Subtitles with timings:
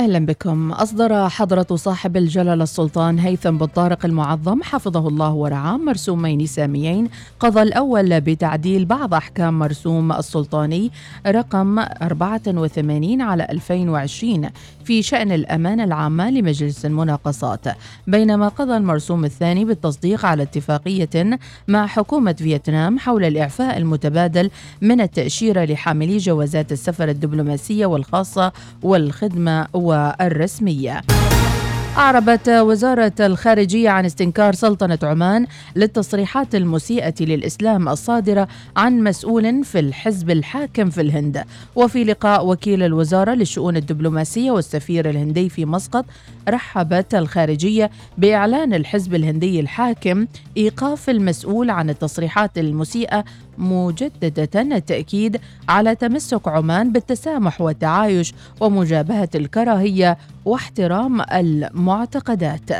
[0.00, 0.72] أهلا بكم.
[0.72, 7.08] أصدر حضرة صاحب الجلالة السلطان هيثم بن طارق المعظم حفظه الله ورعاه مرسومين ساميين.
[7.40, 10.90] قضى الأول بتعديل بعض أحكام مرسوم السلطاني
[11.26, 14.50] رقم 84 على 2020
[14.84, 17.60] في شأن الامانه العامة لمجلس المناقصات
[18.06, 21.38] بينما قضى المرسوم الثاني بالتصديق على اتفاقية
[21.68, 24.50] مع حكومة فيتنام حول الإعفاء المتبادل
[24.80, 31.00] من التأشيرة لحاملي جوازات السفر الدبلوماسية والخاصة والخدمة والرسمية.
[31.96, 40.30] أعربت وزارة الخارجية عن استنكار سلطنة عمان للتصريحات المسيئة للإسلام الصادرة عن مسؤول في الحزب
[40.30, 41.44] الحاكم في الهند.
[41.76, 46.04] وفي لقاء وكيل الوزارة للشؤون الدبلوماسية والسفير الهندي في مسقط
[46.48, 53.24] رحبت الخارجية بإعلان الحزب الهندي الحاكم إيقاف المسؤول عن التصريحات المسيئة
[53.60, 62.70] مجددة التأكيد على تمسك عمان بالتسامح والتعايش ومجابهة الكراهية واحترام المعتقدات.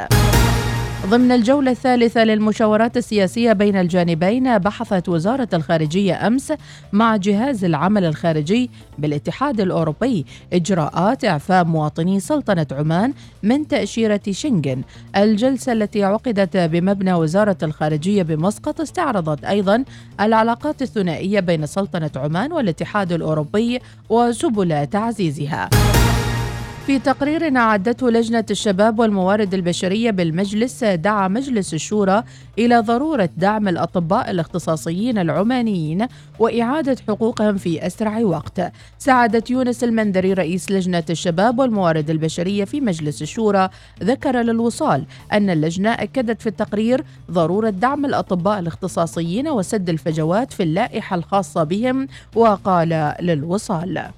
[1.06, 6.53] ضمن الجولة الثالثة للمشاورات السياسية بين الجانبين بحثت وزارة الخارجية أمس
[6.92, 14.83] مع جهاز العمل الخارجي بالاتحاد الأوروبي إجراءات إعفاء مواطني سلطنة عمان من تأشيرة شنغن.
[15.17, 19.85] الجلسة التي عقدت بمبنى وزارة الخارجية بمسقط استعرضت أيضا
[20.20, 25.70] العلاقات الثنائية بين سلطنة عمان والاتحاد الأوروبي وسبل تعزيزها.
[26.86, 32.23] في تقرير أعدته لجنة الشباب والموارد البشرية بالمجلس دعا مجلس الشورى
[32.59, 36.06] إلى ضرورة دعم الأطباء الاختصاصيين العمانيين
[36.39, 38.73] وإعادة حقوقهم في أسرع وقت.
[38.98, 43.69] سعادة يونس المندري رئيس لجنة الشباب والموارد البشرية في مجلس الشورى
[44.03, 51.17] ذكر للوصال أن اللجنة أكدت في التقرير ضرورة دعم الأطباء الاختصاصيين وسد الفجوات في اللائحة
[51.17, 54.11] الخاصة بهم وقال للوصال.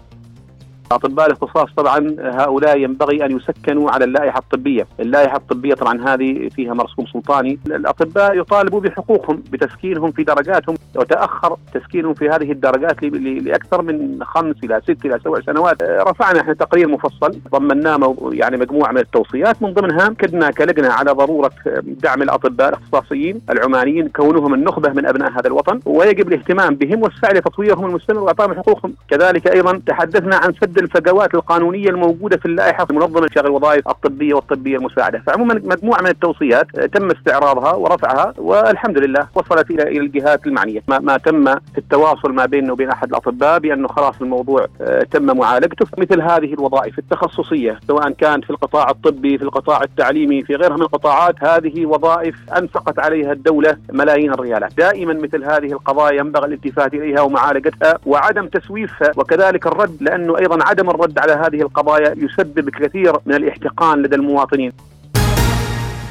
[0.94, 6.74] أطباء الاختصاص طبعا هؤلاء ينبغي أن يسكنوا على اللائحة الطبية، اللائحة الطبية طبعا هذه فيها
[6.74, 14.24] مرسوم سلطاني، الأطباء يطالبوا بحقوقهم بتسكينهم في درجاتهم، وتأخر تسكينهم في هذه الدرجات لأكثر من
[14.24, 19.62] خمس إلى ست إلى سبع سنوات، رفعنا إحنا تقرير مفصل ضمناه يعني مجموعة من التوصيات.
[19.62, 21.50] من ضمنها كدنا كلجنة على ضرورة
[21.84, 25.80] دعم الأطباء الاختصاصيين العمانيين كونهم النخبة من أبناء هذا الوطن.
[25.86, 31.88] ويجب الاهتمام بهم والسعي لتطويرهم المستمر واعطائهم حقوقهم، كذلك أيضا تحدثنا عن سد الفجوات القانونية
[31.88, 37.72] الموجودة في اللائحة منظمه شغل الوظائف الطبية والطبية المساعدة، فعموما مجموعة من التوصيات تم استعراضها
[37.72, 42.72] ورفعها والحمد لله وصلت إلى إلى الجهات المعنية، ما, ما تم في التواصل ما بيننا
[42.72, 48.40] وبين أحد الأطباء بأنه خلاص الموضوع آه، تم معالجته مثل هذه الوظائف التخصصية سواء كان
[48.40, 51.34] في القطاع الطبي في القطاع التعليمي في غيرها من القطاعات.
[51.44, 57.98] هذه وظائف أنفقت عليها الدولة ملايين الريالات، دائما مثل هذه القضايا ينبغي الالتفات إليها ومعالجتها
[58.06, 64.02] وعدم تسويفها وكذلك الرد لأنه أيضا عدم الرد على هذه القضايا يسبب كثير من الاحتقان
[64.02, 64.72] لدى المواطنين.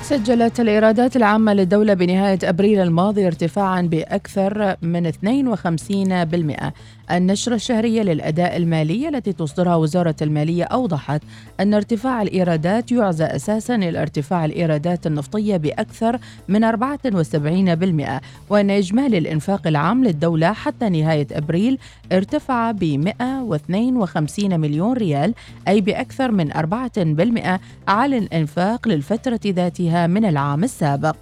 [0.01, 6.71] سجلت الإيرادات العامة للدولة بنهاية أبريل الماضي ارتفاعا بأكثر من 52%
[7.11, 11.21] النشرة الشهرية للأداء المالي التي تصدرها وزارة المالية أوضحت
[11.59, 19.67] أن ارتفاع الإيرادات يعزى أساسا إلى ارتفاع الإيرادات النفطية بأكثر من 74% وأن إجمالي الإنفاق
[19.67, 21.77] العام للدولة حتى نهاية أبريل
[22.11, 25.33] ارتفع ب 152 مليون ريال
[25.67, 31.15] أي بأكثر من 4% على الإنفاق للفترة ذاتها من العام السابق.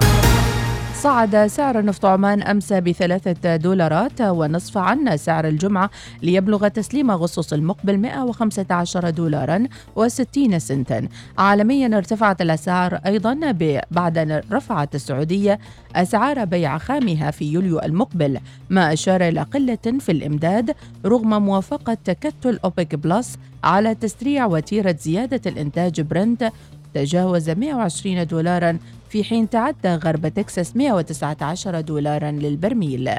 [1.03, 5.89] صعد سعر نفط عمان أمس بثلاثة دولارات ونصف عن سعر الجمعة
[6.21, 9.67] ليبلغ تسليم أغسطس المقبل 115 دولارا
[9.99, 11.07] و60 سنتا.
[11.37, 13.51] عالميا ارتفعت الأسعار أيضا
[13.91, 15.59] بعد أن رفعت السعودية
[15.95, 18.39] أسعار بيع خامها في يوليو المقبل.
[18.69, 25.51] ما أشار إلى قلة في الإمداد رغم موافقة تكتل أوبك بلس على تسريع وتيرة زيادة
[25.51, 26.51] الإنتاج برنت
[26.99, 28.77] تجاوز 120 دولارا
[29.09, 33.09] في حين تعدى غرب تكساس 119 دولارا للبرميل.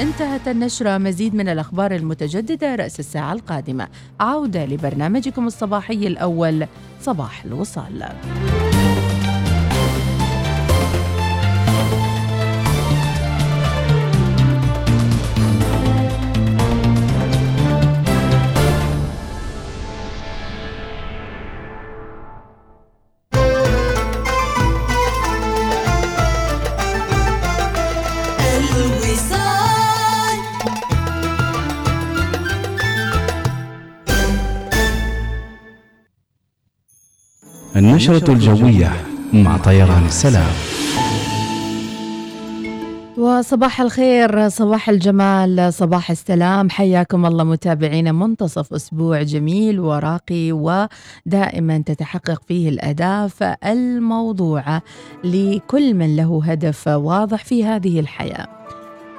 [0.00, 0.98] انتهت النشرة.
[0.98, 3.88] مزيد من الأخبار المتجددة رأس الساعة القادمة.
[4.20, 6.66] عودة لبرنامجكم الصباحي الأول
[7.00, 8.08] صباح الوصال.
[37.76, 38.92] النشرة الجوية
[39.32, 40.52] مع طيران السلام.
[43.18, 46.70] وصباح الخير صباح الجمال صباح السلام.
[46.70, 54.82] حياكم الله متابعينا منتصف أسبوع جميل وراقي ودائما تتحقق فيه الأهداف الموضوعه
[55.24, 58.48] لكل من له هدف واضح في هذه الحياة.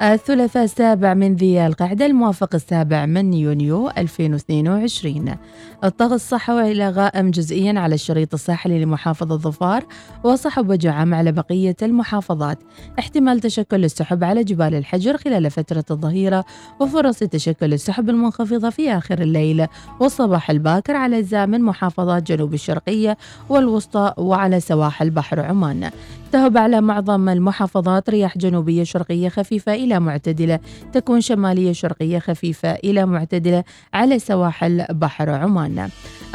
[0.01, 5.35] الثلاثاء السابع من ذي القعدة الموافق السابع من يونيو 2022
[5.83, 9.85] الطغط الصحوي إلى غائم جزئيا على الشريط الساحلي لمحافظة ظفار
[10.23, 12.59] وصحب وجعم على بقية المحافظات.
[12.99, 16.45] احتمال تشكل السحب على جبال الحجر خلال فترة الظهيرة
[16.79, 19.67] وفرص تشكل السحب المنخفضة في آخر الليل.
[19.99, 23.17] والصباح الباكر على أجزاء من محافظات جنوب الشرقية
[23.49, 25.89] والوسطى وعلى سواحل بحر عمان.
[26.31, 30.59] تهب على معظم المحافظات رياح جنوبية شرقية خفيفة إلى معتدلة.
[30.93, 33.63] تكون شمالية شرقية خفيفة إلى معتدلة
[33.93, 35.72] على سواحل بحر عمان.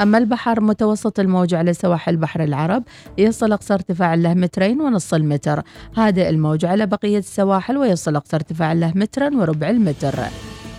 [0.01, 2.83] أما البحر متوسط الموج على سواحل بحر العرب
[3.19, 5.63] يصل أقصى ارتفاع له مترين ونص المتر.
[5.97, 10.15] هادئ الموج على بقية السواحل ويصل أقصى ارتفاع له مترا وربع المتر.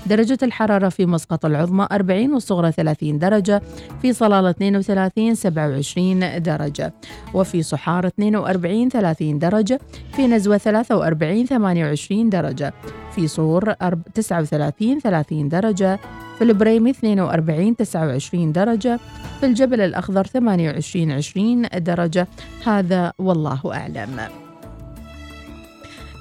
[0.09, 3.61] درجة الحرارة في مسقط العظمى 40 والصغرى 30 درجة
[4.01, 6.94] في صلالة 32 27 درجة.
[7.33, 9.79] وفي صحار 42 30 درجة
[10.13, 12.73] في نزوة 43 28 درجة.
[13.15, 13.73] في صور
[14.13, 16.00] 39 30 درجة
[16.38, 19.00] في البريمي 42 29 درجة
[19.39, 22.27] في الجبل الأخضر 28 20 درجة.
[22.65, 24.19] هذا والله أعلم.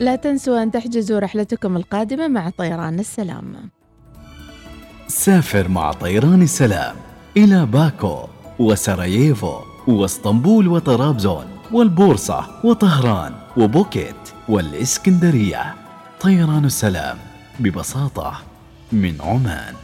[0.00, 3.77] لا تنسوا أن تحجزوا رحلتكم القادمة مع طيران السلام.
[5.08, 6.96] سافر مع طيران السلام
[7.36, 8.28] إلى باكو
[8.58, 9.54] وسراييفو
[9.86, 14.16] واسطنبول وطرابزون والبورصة وطهران وبوكيت
[14.48, 15.74] والإسكندرية.
[16.20, 17.18] طيران السلام
[17.60, 18.32] ببساطة
[18.92, 19.74] من عمان.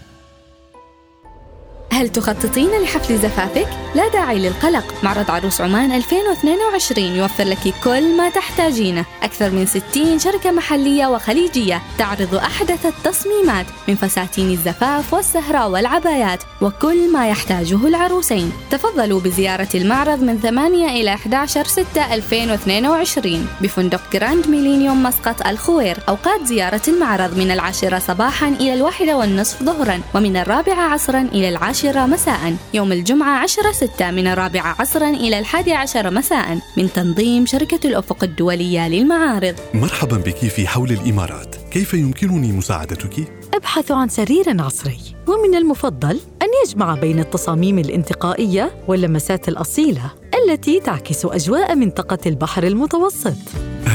[1.94, 4.84] هل تخططين لحفل زفافك؟ لا داعي للقلق.
[5.02, 9.04] معرض عروس عمان 2022 يوفر لك كل ما تحتاجينه.
[9.22, 17.12] أكثر من 60 شركة محلية وخليجية تعرض أحدث التصميمات من فساتين الزفاف والسهرة والعبايات وكل
[17.12, 18.52] ما يحتاجه العروسين.
[18.70, 25.98] تفضلوا بزيارة المعرض من 8 إلى 11 6 2022 بفندق جراند ميلينيوم مسقط الخوير.
[26.08, 31.83] أوقات زيارة المعرض من العاشرة صباحا إلى الواحدة والنصف ظهرا ومن الرابعة عصرا إلى العاشرة
[31.92, 32.56] مساء.
[32.74, 38.24] يوم الجمعة 10 6 من الرابعة عصرا إلى الحادي عشر مساء من تنظيم شركة الأفق
[38.24, 39.54] الدولية للمعارض.
[39.74, 41.56] مرحبا بك في حول الإمارات.
[41.70, 44.98] كيف يمكنني مساعدتك؟ ابحث عن سرير عصري.
[45.28, 50.10] ومن المفضل أن يجمع بين التصاميم الانتقائية واللمسات الأصيلة
[50.44, 53.36] التي تعكس أجواء منطقة البحر المتوسط.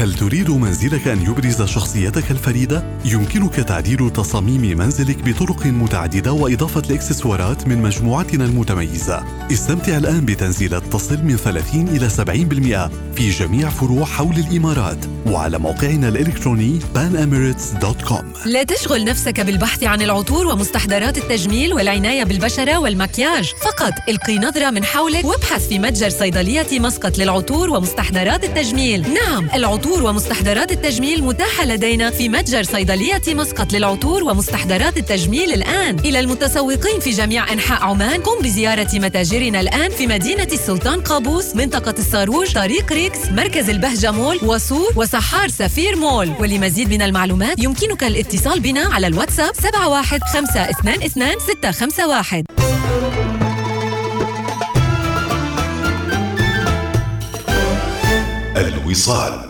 [0.00, 7.68] هل تريد منزلك أن يبرز شخصيتك الفريدة؟ يمكنك تعديل تصاميم منزلك بطرق متعددة وإضافة الإكسسوارات
[7.68, 9.24] من مجموعتنا المتميزة.
[9.52, 16.08] استمتع الآن بتنزيلات تصل من 30 إلى 70% في جميع فروع حول الإمارات وعلى موقعنا
[16.08, 23.52] الإلكتروني panemirates.com لا تشغل نفسك بالبحث عن العطور ومستحضرات التجميل والعناية بالبشرة والمكياج.
[23.62, 29.14] فقط القي نظرة من حولك وابحث في متجر صيدلية مسقط للعطور ومستحضرات التجميل.
[29.14, 35.98] نعم العطور ومستحضرات التجميل متاحة لدينا في متجر صيدلية مسقط للعطور ومستحضرات التجميل الآن.
[35.98, 41.94] إلى المتسوقين في جميع أنحاء عمان قم بزيارة متاجرنا الآن في مدينة السلطان قابوس منطقة
[41.98, 46.32] الصاروج طريق ريكس مركز البهجة مول وسور وسحار سفير مول.
[46.40, 49.54] ولمزيد من المعلومات يمكنك الاتصال بنا على الواتساب
[49.86, 51.00] 71
[51.40, 52.44] 651
[58.56, 59.49] الوصال.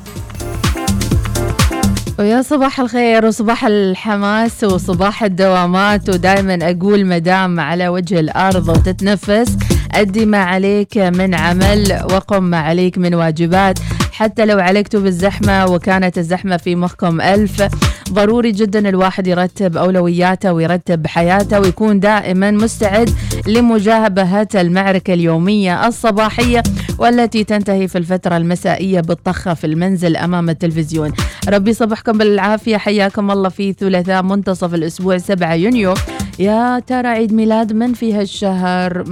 [2.19, 9.57] ويا صباح الخير وصباح الحماس وصباح الدوامات ودائما أقول مدام على وجه الأرض وتتنفس.
[9.91, 13.79] أدي ما عليك من عمل وقم ما عليك من واجبات.
[14.11, 17.67] حتى لو علقتوا بالزحمة وكانت الزحمة في مخكم ألف
[18.09, 23.09] ضروري جدا الواحد يرتب أولوياته ويرتب حياته ويكون دائما مستعد
[23.47, 26.63] لمجابهه المعركة اليومية الصباحية
[26.97, 31.13] والتي تنتهي في الفترة المسائية بالطخة في المنزل أمام التلفزيون.
[31.49, 35.93] ربي صبحكم بالعافية حياكم الله في ثلاثاء منتصف الأسبوع 7 يونيو.
[36.39, 39.03] يا ترى عيد ميلاد من في هالشهر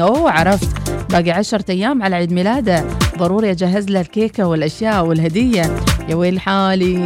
[0.00, 0.90] أوه عرفت.
[1.10, 2.84] باقي عشرة أيام على عيد ميلاده.
[3.18, 5.76] ضروري أجهز له الكيكة والأشياء والهدية.
[6.08, 7.04] يا ويل حالي.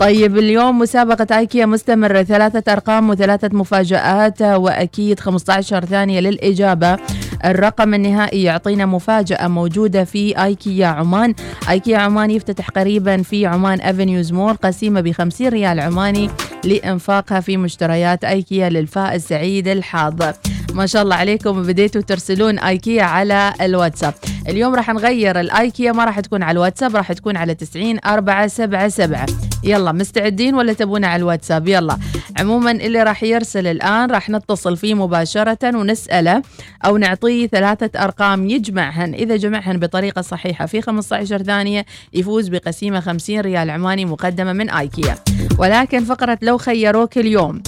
[0.00, 2.22] طيب اليوم مسابقة آيكيا مستمرة.
[2.22, 6.96] ثلاثة أرقام وثلاثة مفاجآت وأكيد 15 ثانية للإجابة.
[7.44, 11.34] الرقم النهائي يعطينا مفاجأة موجودة في آيكيا عمان.
[11.70, 16.30] آيكيا عمان يفتتح قريبا في عمان افنيوز مول قسيمة ب 50 ريال عماني
[16.64, 20.32] لإنفاقها في مشتريات آيكيا للفائز سعيد الحاضر.
[20.76, 21.62] ما شاء الله عليكم.
[21.62, 24.14] بديتوا ترسلون آيكيا على الواتساب.
[24.48, 29.26] اليوم راح نغير الايكيا ما راح تكون على الواتساب راح تكون على 90 477
[29.64, 31.96] يلا مستعدين ولا تبونا على الواتساب؟ يلا.
[32.40, 36.42] عموما اللي راح يرسل الآن راح نتصل فيه مباشرة ونسأله
[36.84, 39.14] أو نعطيه ثلاثة أرقام يجمعهن.
[39.14, 45.14] إذا جمعهن بطريقة صحيحة في 15 ثانية يفوز بقسيمة 50 ريال عماني مقدمة من آيكيا.
[45.58, 47.62] ولكن فقرة لو خيروك اليوم.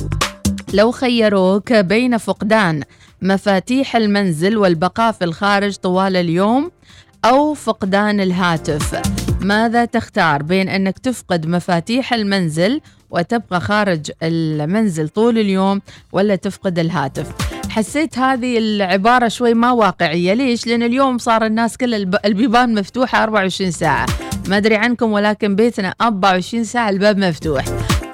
[0.74, 2.82] لو خيروك بين فقدان
[3.22, 6.70] مفاتيح المنزل والبقاء في الخارج طوال اليوم
[7.24, 9.02] أو فقدان الهاتف.
[9.40, 15.80] ماذا تختار بين أنك تفقد مفاتيح المنزل وتبقى خارج المنزل طول اليوم
[16.12, 17.32] ولا تفقد الهاتف؟
[17.70, 20.34] حسيت هذه العبارة شوي ما واقعية.
[20.34, 21.94] ليش؟ لأن اليوم صار الناس كل
[22.24, 24.06] البيبان مفتوحة 24 ساعة.
[24.48, 27.64] ما أدري عنكم ولكن بيتنا 24 ساعة الباب مفتوح.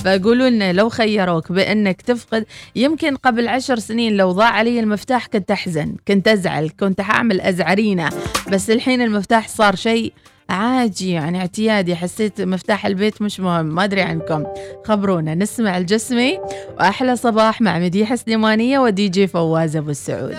[0.05, 2.45] فقولوا لنا لو خيروك بأنك تفقد
[2.77, 8.09] يمكن قبل عشر سنين لو ضاع علي المفتاح كنت أحزن كنت أزعل كنت حاعمل أزعرينة
[8.53, 10.13] بس الحين المفتاح صار شيء
[10.51, 14.45] عادي يعني اعتيادي حسيت مفتاح البيت مش مهم ما أدري عنكم.
[14.85, 16.39] خبرونا نسمع الجسمي
[16.79, 20.37] وأحلى صباح مع مديحة سليمانية ودي جي فواز أبو السعود.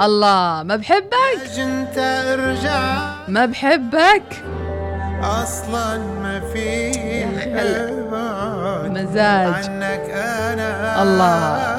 [0.00, 1.12] الله ما بحبك؟
[3.28, 4.44] ما بحبك؟
[5.22, 6.92] أصلا ما في
[9.02, 9.54] مزاج.
[9.54, 11.02] عنك أنا.
[11.02, 11.72] الله.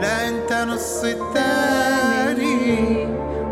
[0.00, 2.78] لا انت نص التاني.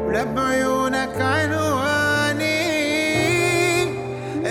[0.07, 2.67] ولا بعيونك عنواني.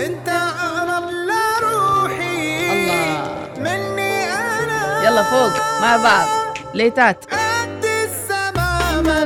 [0.06, 3.28] أنت اقرب لروحي الله.
[3.58, 5.04] مني أنا.
[5.04, 5.52] يلا فوق
[5.82, 6.26] مع بعض.
[6.74, 9.24] ليتات قد السما ما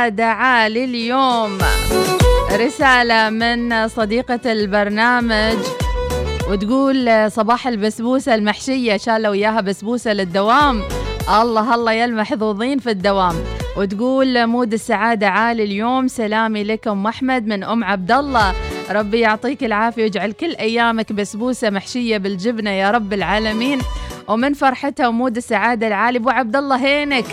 [0.00, 1.58] السعادة عالي اليوم
[2.52, 5.58] رسالة من صديقة البرنامج
[6.50, 10.82] وتقول صباح البسبوسة المحشية شالوا وياها بسبوسة للدوام.
[11.40, 13.34] الله الله يا المحظوظين في الدوام.
[13.76, 16.08] وتقول mood السعادة عالي اليوم.
[16.08, 18.54] سلامي لكم أحمد من أم عبد الله.
[18.90, 23.78] ربي يعطيك العافية ويجعل كل أيامك بسبوسة محشية بالجبنة يا رب العالمين.
[24.28, 27.24] ومن فرحتها و mood السعادة العالي أبو عبد الله هينك.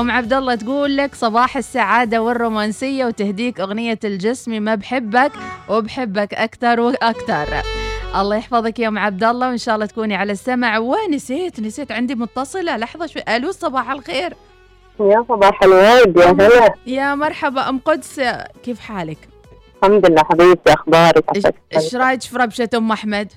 [0.00, 5.32] أم عبد الله تقول لك صباح السعادة والرومانسية وتهديك أغنية الجسمي ما بحبك
[5.68, 7.62] وبحبك أكثر وأكثر.
[8.16, 10.78] الله يحفظك يا أم عبد الله وإن شاء الله تكوني على السمع.
[10.78, 12.76] ونسيت نسيت عندي متصلة.
[12.76, 13.22] لحظة شوي.
[13.28, 14.34] ألو صباح الخير.
[15.00, 16.74] يا صباح الورد يا هلا.
[16.86, 18.20] يا مرحبا أم قدس
[18.62, 19.18] كيف حالك؟
[19.82, 23.32] الحمد لله حبيبتي أخبارك؟ إيش- إيش رأيك في ربشة أم أحمد؟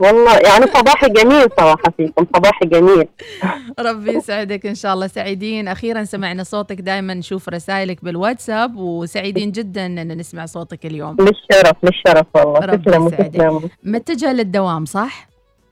[0.00, 3.08] والله يعني صباحي جميل صراحة فيكم صباحي جميل.
[3.80, 5.06] ربي يسعدك إن شاء الله.
[5.06, 11.16] سعيدين أخيرا سمعنا صوتك دائما نشوف رسائلك بالواتساب وسعيدين جدا إن نسمع صوتك اليوم.
[11.20, 12.76] للشرف للشرف والله.
[12.76, 13.10] تسلموا.
[13.10, 15.28] تسلموا متجهه للدوام صح؟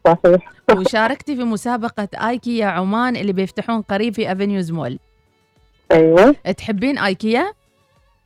[0.07, 0.53] صحيح.
[0.77, 4.99] وشاركتي في مسابقة آيكيا عمان اللي بيفتحون قريب في افنيوز مول
[5.93, 6.37] أيوه.
[6.59, 7.53] تحبين آيكيا؟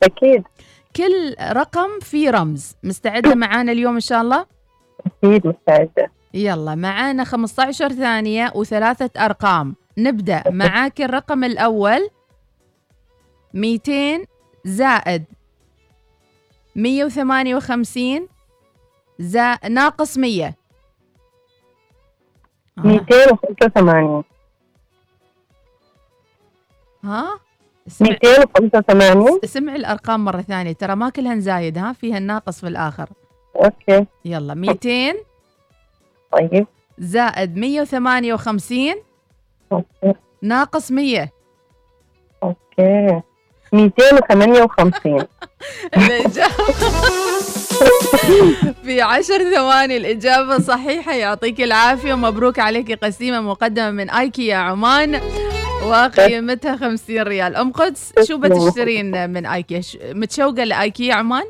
[0.03, 0.43] أكيد.
[0.97, 2.77] كل رقم فيه رمز.
[2.85, 4.47] مستعدة معانا اليوم إن شاء الله؟
[5.07, 6.11] أكيد مستعدة.
[6.35, 9.77] يلا معانا 15 ثانية وثلاثة أرقام.
[9.99, 12.09] نبدأ معاك الرقم الأول.
[13.55, 14.25] 200
[14.65, 15.25] زائد
[16.77, 18.29] 158
[19.19, 20.55] زا ناقص 100
[22.79, 22.83] آه.
[22.85, 24.25] 285
[27.05, 27.41] ها؟
[27.87, 30.73] اسمع, 285 اسمع الأرقام مرة ثانية.
[30.73, 33.09] ترى ما كلها نزايد ها؟ فيها الناقص في الآخر.
[33.57, 34.07] okay.
[34.25, 35.15] يلا 200
[36.33, 36.67] طيب.
[36.99, 38.95] زائد 158
[39.73, 40.15] okay.
[40.43, 41.29] ناقص 100
[42.43, 43.21] okay.
[43.73, 45.17] 258
[45.97, 46.55] الإجابة.
[48.85, 49.97] في عشر ثواني.
[49.97, 51.15] الإجابة صحيحة.
[51.15, 52.13] يعطيك العافية.
[52.15, 55.21] ومبروك عليك قسيمة مقدمة من آيكيا عمان.
[55.87, 57.57] وقيمتها 50 ريال.
[57.57, 61.45] أم قدس شو بتشترين من آيكيا؟ متشوقة لآيكيا عمان؟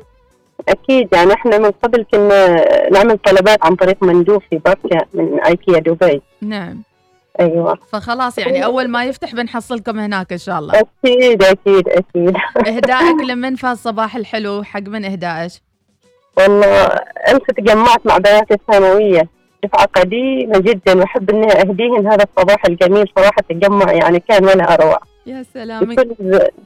[0.69, 5.79] أكيد يعني إحنا من قبل كنا نعمل طلبات عن طريق مندوب في بركه من إيكيا
[5.79, 6.21] دبي.
[6.41, 6.83] نعم.
[7.39, 7.77] أيوه.
[7.91, 10.73] فخلاص يعني أول ما يفتح بنحصلكم هناك إن شاء الله.
[10.79, 12.35] أكيد أكيد أكيد.
[12.67, 15.51] إهدائك لمن فاز الصباح الحلو حق من إهدائك؟
[16.37, 16.85] والله
[17.31, 19.27] أمس تجمعت مع بنات الثانوية.
[19.63, 24.99] دفعه قديمه جدا وأحب إني أهديهن هذا الصباح الجميل صراحة التجمع يعني كان ولا أروع.
[25.25, 25.95] يا سلام.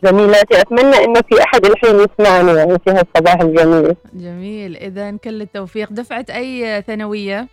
[0.03, 3.95] زميلاتي أتمنى إنه في أحد الحين يسمعني يعني في هالصباح الجميل.
[4.13, 4.77] جميل.
[4.77, 5.91] إذا كل التوفيق.
[5.91, 7.47] دفعة أي ثانوية؟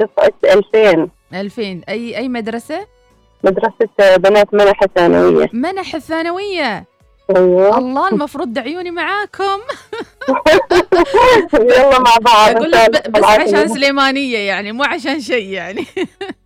[0.00, 2.86] دفعة 2000 2000 أي أي مدرسة؟
[3.44, 6.84] مدرسة بنات منح الثانويه منح الثانوية
[7.36, 7.78] أيوه.
[7.78, 9.58] الله المفروض دعيوني معاكم.
[11.54, 12.56] يلا مع بعض.
[12.56, 15.84] أقول لك بس عشان سليمانية يعني مو عشان شيء يعني.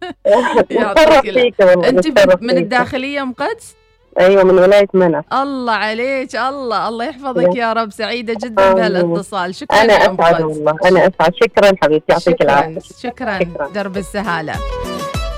[0.71, 2.51] يعطيك أنت من.
[2.51, 3.77] الداخلية أم قدس؟
[4.21, 5.23] أيوه من ولاية منى.
[5.33, 8.73] الله عليك الله الله يحفظك يا رب سعيدة جدا.
[8.73, 9.55] بهالاتصال.
[9.55, 11.35] شكرا أنا أسعد والله أنا أسعد.
[11.35, 12.79] شكرا حبيبتي يعطيك العافية.
[12.99, 13.69] شكرا شكراً.
[13.69, 14.55] درب السهالة.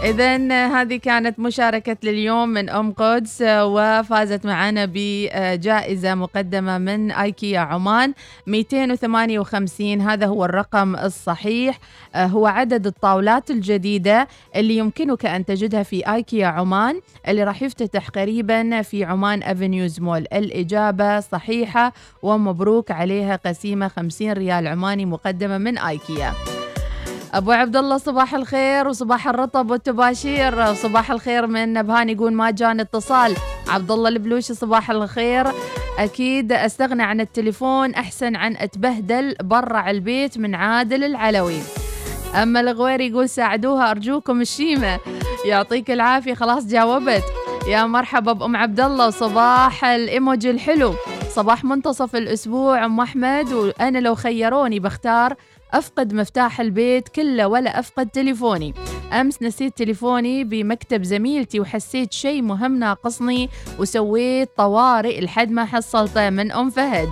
[0.04, 0.36] إذا
[0.66, 8.14] هذه كانت مشاركة لليوم من أم قدس وفازت معنا بجائزة مقدمة من أيكيا عمان
[8.46, 11.78] 258 هذا هو الرقم الصحيح.
[12.16, 18.82] هو عدد الطاولات الجديدة اللي يمكنك أن تجدها في أيكيا عمان اللي راح يفتتح قريبا
[18.82, 20.26] في عمان أفنيوز مول.
[20.32, 26.32] الإجابة صحيحة ومبروك عليها قسيمة 50 ريال عماني مقدمة من أيكيا.
[27.34, 30.74] أبو عبد الله صباح الخير وصباح الرطب والتباشير.
[30.74, 33.34] صباح الخير من نبهان يقول ما جاني اتصال.
[33.68, 35.46] عبد الله البلوشي صباح الخير.
[35.98, 41.58] أكيد أستغنى عن التليفون أحسن عن أتبهدل برا البيت من عادل العلوي.
[42.42, 44.98] أما الغوير يقول ساعدوها أرجوكم الشيمة.
[45.46, 47.24] يعطيك العافية خلاص جاوبت.
[47.68, 50.94] يا مرحبا بأم عبد الله وصباح الإيموجي الحلو.
[51.30, 55.34] صباح منتصف الأسبوع أم أحمد وأنا لو خيروني بختار
[55.74, 58.74] أفقد مفتاح البيت كله ولا أفقد تليفوني.
[59.12, 66.52] أمس نسيت تليفوني بمكتب زميلتي وحسيت شيء مهم ناقصني وسويت طوارئ لحد ما حصلته من
[66.52, 67.08] أم فهد.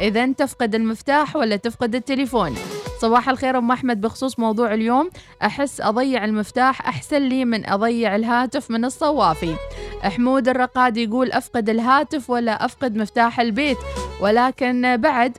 [0.00, 2.54] إذا تفقد المفتاح ولا تفقد التليفون؟
[3.00, 5.10] صباح الخير أم أحمد بخصوص موضوع اليوم
[5.42, 9.54] أحس أضيع المفتاح أحسن لي من أضيع الهاتف من الصوافي.
[10.02, 13.78] حمود الرقاد يقول أفقد الهاتف ولا أفقد مفتاح البيت
[14.20, 15.38] ولكن بعد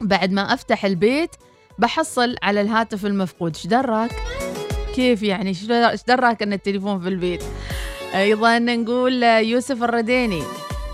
[0.00, 1.30] بعد ما أفتح البيت
[1.78, 3.56] بحصل على الهاتف المفقود.
[3.56, 4.10] إيش دراك؟
[4.94, 7.42] كيف يعني؟ إيش دراك إن التليفون في البيت؟
[8.14, 10.42] أيضا نقول يوسف الرديني.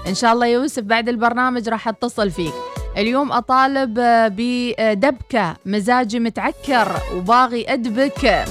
[0.08, 2.52] إن شاء الله يوسف بعد البرنامج راح أتصل فيك.
[2.96, 8.44] اليوم أطالب آه، بدبكة مزاجي متعكر وباغي أدبك.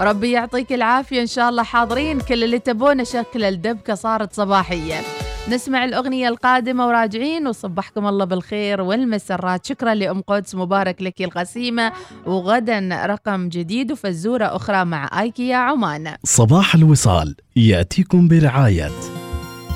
[0.00, 1.20] ربي يعطيك العافية.
[1.20, 3.04] إن شاء الله حاضرين كل اللي تبونه.
[3.04, 5.00] شكل الدبكة صارت صباحية.
[5.48, 9.66] نسمع الأغنية القادمة وراجعين وصبحكم الله بالخير والمسرات.
[9.66, 11.92] شكرا لأم قدس مبارك لك القسيمة.
[12.26, 16.14] وغدا رقم جديد وفزورة أخرى مع آيكيا عمان.
[16.24, 18.90] صباح الوصال يأتيكم برعاية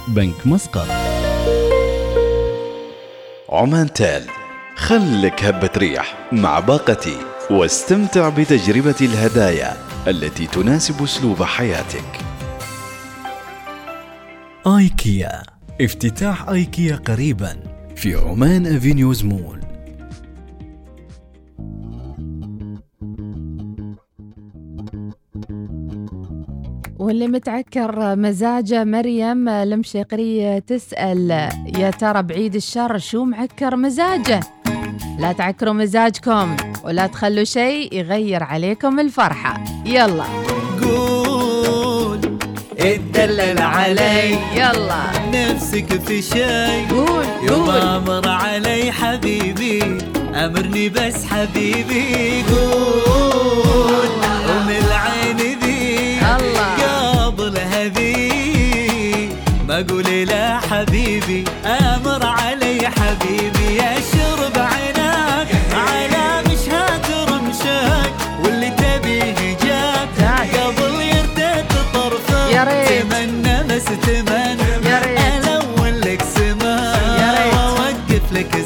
[0.09, 0.87] بنك مسقط.
[3.51, 4.23] عمان تال
[4.77, 7.17] خلك هبة ريح مع باقتي
[7.51, 12.19] واستمتع بتجربة الهدايا التي تناسب أسلوب حياتك.
[14.67, 17.57] آيكيا افتتاح آيكيا قريبا
[17.97, 19.61] في عمان أفينيوز مول
[26.99, 31.31] واللي متعكر مزاجه مريم المشيقرية تسأل
[31.79, 34.41] يا ترى بعيد الشر شو معكر مزاجه؟
[35.19, 39.65] لا تعكروا مزاجكم ولا تخلوا شيء يغير عليكم الفرحة.
[39.87, 40.52] يلا.
[42.83, 44.39] اتدلل علي.
[44.55, 45.03] يلا.
[45.33, 46.87] نفسك في شي.
[46.87, 49.99] قول يوم أمر علي حبيبي.
[50.35, 52.45] أمرني بس حبيبي.
[52.51, 54.22] قول.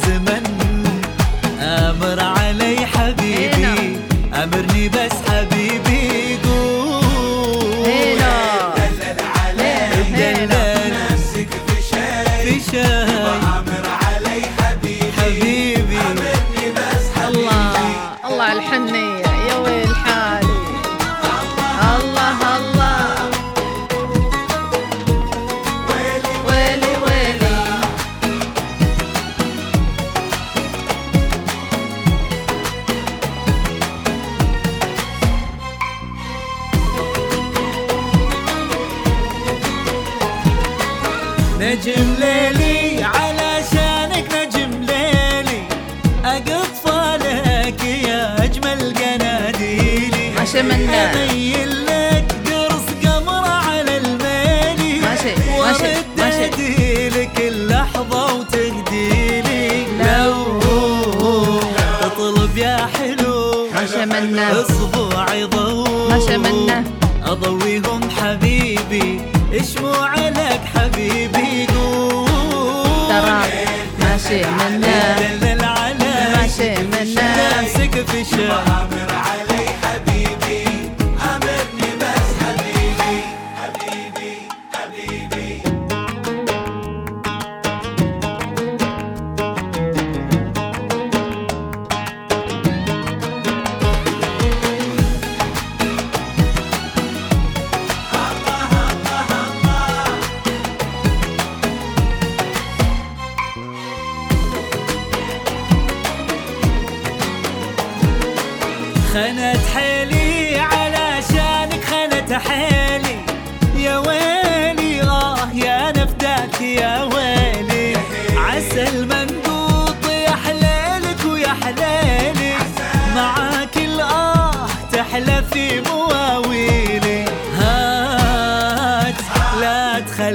[0.06, 0.45] Gözüme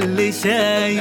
[0.02, 0.94] تخلي شي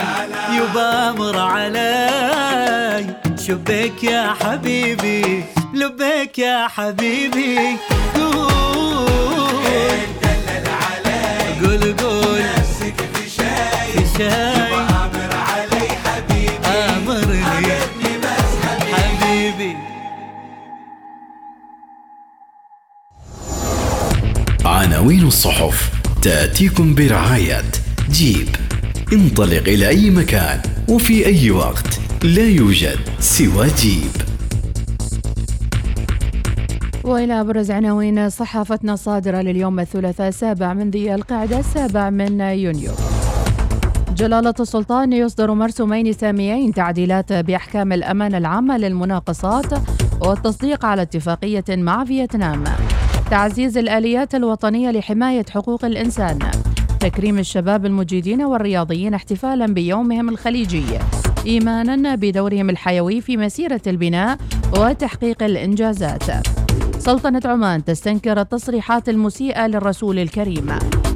[0.57, 3.15] يبا أمر علي
[3.47, 7.77] شبك يا حبيبي؟ لبيك يا حبيبي.
[8.15, 8.51] قول
[11.61, 12.41] قول قول.
[12.57, 13.91] نفسك في شاي.
[13.93, 17.41] في شاي أمر علي حبيبي آمرني.
[18.23, 18.51] بس
[18.93, 19.75] حبيبي.
[24.65, 25.89] عناوين الصحف
[26.21, 27.61] تأتيكم برعاية
[28.11, 28.60] جيب.
[29.13, 34.11] انطلق إلى أي مكان وفي أي وقت لا يوجد سوى جيب.
[37.03, 42.91] وإلى أبرز عناوين صحافتنا الصادرة لليوم الثلاثاء السابع من ذي القعدة السابع من يونيو.
[44.15, 49.73] جلالة السلطان يصدر مرسومين ساميين تعديلات بأحكام الأمانة العامة للمناقصات
[50.21, 52.63] والتصديق على اتفاقية مع فيتنام.
[53.31, 56.39] تعزيز الآليات الوطنية لحماية حقوق الإنسان.
[57.01, 60.83] تكريم الشباب المجيدين والرياضيين احتفالا بيومهم الخليجي.
[61.45, 64.37] ايمانا بدورهم الحيوي في مسيرة البناء
[64.77, 66.23] وتحقيق الإنجازات.
[66.99, 70.69] سلطنة عمان تستنكر التصريحات المسيئة للرسول الكريم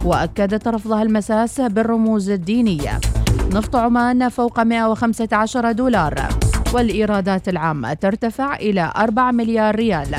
[0.06, 3.00] وأكدت رفضها المساس بالرموز الدينية.
[3.54, 6.30] نفط عمان فوق 115 دولار
[6.74, 10.15] والإيرادات العامة ترتفع إلى 4 مليار ريال.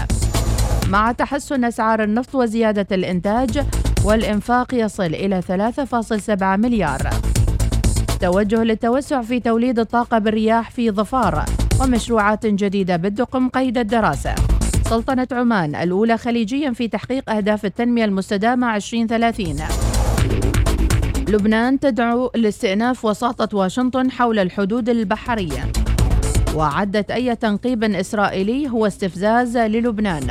[0.88, 3.62] مع تحسن أسعار النفط وزيادة الإنتاج
[4.07, 7.11] والإنفاق يصل إلى 3.7 مليار.
[8.21, 11.45] توجه للتوسع في توليد الطاقة بالرياح في ظفار
[11.81, 14.35] ومشروعات جديدة بالدقم قيد الدراسة.
[14.90, 19.57] سلطنة عمان الأولى خليجيا في تحقيق أهداف التنمية المستدامة 2030
[21.29, 25.73] لبنان تدعو لاستئناف وساطة واشنطن حول الحدود البحرية.
[26.55, 30.27] وعدت أي تنقيب إسرائيلي هو استفزاز للبنان.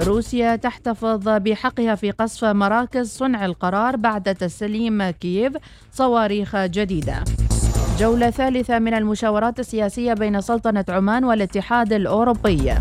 [0.00, 5.52] روسيا تحتفظ بحقها في قصف مراكز صنع القرار بعد تسليم كييف
[5.92, 7.24] صواريخ جديدة.
[7.98, 12.74] جولة ثالثة من المشاورات السياسية بين سلطنة عمان والاتحاد الأوروبي.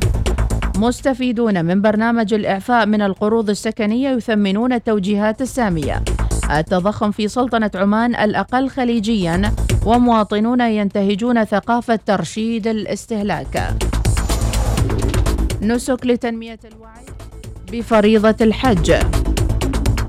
[0.77, 6.03] مستفيدون من برنامج الإعفاء من القروض السكنية يثمنون التوجيهات السامية.
[6.51, 9.51] التضخم في سلطنة عمان الأقل خليجيا
[9.85, 13.75] ومواطنون ينتهجون ثقافة ترشيد الاستهلاك.
[15.61, 16.84] نسك لتنمية الوعي
[17.75, 18.93] بفريضة الحج.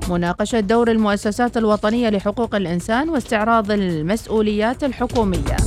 [0.09, 5.57] مناقشة دور المؤسسات الوطنية لحقوق الإنسان واستعراض المسؤوليات الحكومية.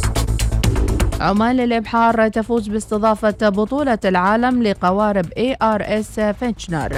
[1.21, 6.93] عمان للإبحار تفوز باستضافة بطولة العالم لقوارب ARS فينشنر.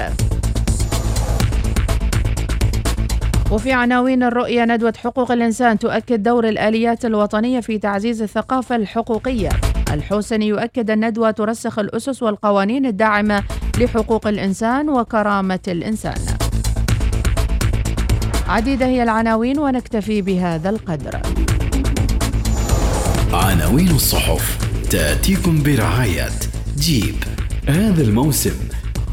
[3.50, 9.48] وفي عناوين الرؤية ندوة حقوق الإنسان تؤكد دور الآليات الوطنية في تعزيز الثقافة الحقوقية.
[9.92, 13.42] الحوسني يؤكد الندوة ترسخ الأسس والقوانين الداعمة
[13.78, 16.20] لحقوق الإنسان وكرامة الإنسان.
[18.48, 21.20] عديدة هي العناوين ونكتفي بهذا القدر.
[23.32, 24.58] عناوين الصحف
[24.90, 26.28] تأتيكم برعاية
[26.78, 27.14] جيب.
[27.68, 28.54] هذا الموسم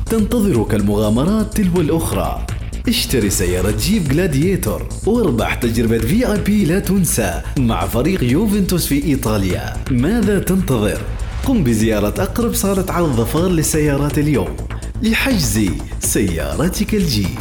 [0.06, 2.46] تنتظرك المغامرات تلو الأخرى.
[2.88, 9.04] اشتري سيارة جيب جلاديتور واربح تجربة في اي بي لا تنسى مع فريق يوفنتوس في
[9.04, 9.74] إيطاليا.
[9.92, 11.02] ماذا تنتظر؟
[11.46, 14.56] قم بزيارة أقرب صالة عرض ظفار للسيارات اليوم.
[15.04, 15.60] لحجز
[16.00, 17.40] سيارتك الجيب.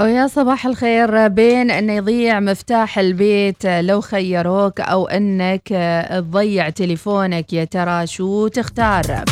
[0.00, 5.68] ويا صباح الخير بين أن يضيع مفتاح البيت لو خيروك أو أنك
[6.10, 9.24] تضيع تليفونك يا ترى شو تختار؟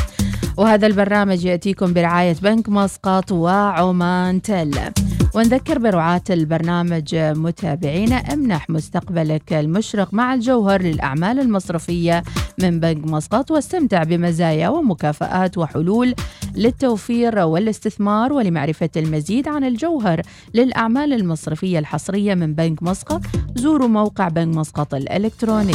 [0.57, 4.70] وهذا البرنامج يأتيكم برعاية بنك مسقط وعمان تل.
[5.37, 12.22] ونذكر برعاة البرنامج متابعينا امنح مستقبلك المشرق مع الجوهر للأعمال المصرفية
[12.59, 16.14] من بنك مسقط واستمتع بمزايا ومكافآت وحلول
[16.55, 20.22] للتوفير والاستثمار ولمعرفة المزيد عن الجوهر
[20.55, 23.20] للأعمال المصرفية الحصرية من بنك مسقط.
[23.55, 25.75] زوروا موقع بنك مسقط الإلكتروني.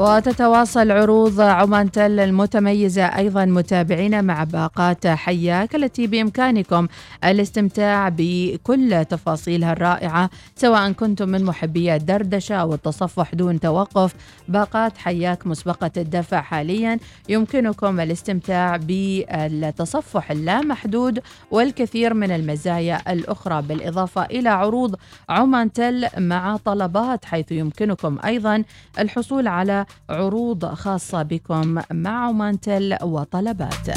[0.00, 6.88] وتتواصل عروض عمان تل المتميزة أيضا متابعينا مع باقات حياك التي بإمكانكم
[7.24, 14.14] الاستمتاع بكل تفاصيلها الرائعة سواء كنتم من محبي الدردشة أو التصفح دون توقف.
[14.48, 16.98] باقات حياك مسبقة الدفع حاليا.
[17.28, 24.96] يمكنكم الاستمتاع بالتصفح اللامحدود والكثير من المزايا الأخرى بالإضافة إلى عروض
[25.28, 28.64] عمان تل مع طلبات حيث يمكنكم أيضا
[28.98, 33.88] الحصول على عروض خاصة بكم مع عمان تل وطلبات.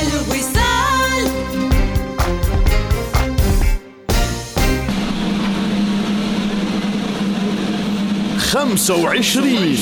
[0.00, 1.30] الوصال.
[8.38, 9.76] خمسة وعشرين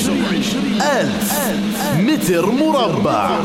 [0.81, 1.33] ألف
[1.99, 3.39] متر مربع.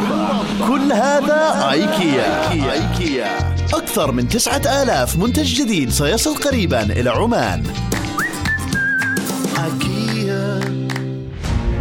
[0.68, 2.50] كل هذا آيكيا.
[2.72, 3.59] آيكيا.
[3.74, 7.62] أكثر من تسعة آلاف منتج جديد سيصل قريبا إلى عمان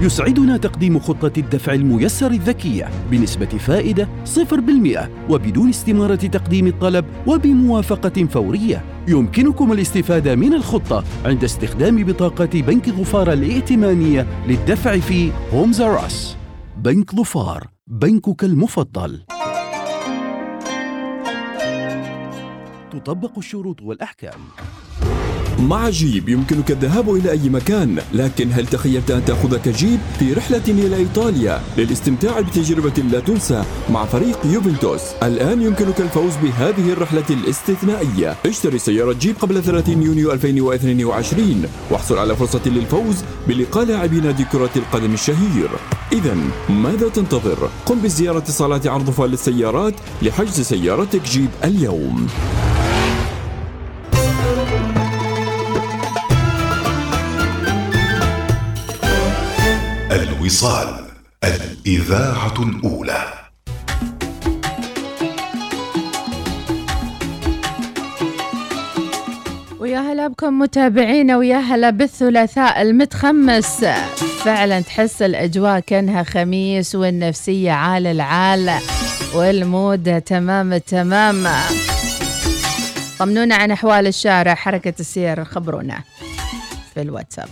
[0.02, 8.84] يسعدنا تقديم خطة الدفع الميسر الذكية بنسبة فائدة 0% وبدون استمارة تقديم الطلب وبموافقة فورية.
[9.08, 16.36] يمكنكم الاستفادة من الخطة عند استخدام بطاقة بنك ظفار الائتمانية للدفع في هومز راس.
[16.78, 19.38] بنك ظفار، بنكك المفضل.
[22.91, 24.39] تطبق الشروط والأحكام.
[25.60, 30.62] مع جيب يمكنك الذهاب إلى أي مكان لكن هل تخيلت أن تأخذك جيب في رحلة
[30.67, 35.02] إلى إيطاليا؟ للاستمتاع بتجربة لا تنسى مع فريق يوفنتوس.
[35.23, 38.36] الآن يمكنك الفوز بهذه الرحلة الاستثنائية.
[38.45, 44.71] اشتري سيارة جيب قبل 30 يونيو 2022 واحصل على فرصة للفوز بلقاء لاعبي نادي كرة
[44.75, 45.69] القدم الشهير.
[46.12, 46.38] إذا
[46.69, 52.28] ماذا تنتظر؟ قم بزيارة صالات عرض فال السيارات لحجز سيارتك جيب اليوم.
[60.49, 61.05] الوصال
[61.43, 63.33] الإذاعة الأولى.
[69.79, 73.85] ويا هلا بكم متابعينا ويا هلا بالثلاثاء المتخمس.
[74.43, 78.79] فعلا تحس الأجواء كأنها خميس والنفسية عال العال
[79.35, 81.47] والمود تمام التمام
[83.19, 86.03] طمنونا عن أحوال الشارع حركة السير خبرونا
[86.93, 87.49] في الواتساب.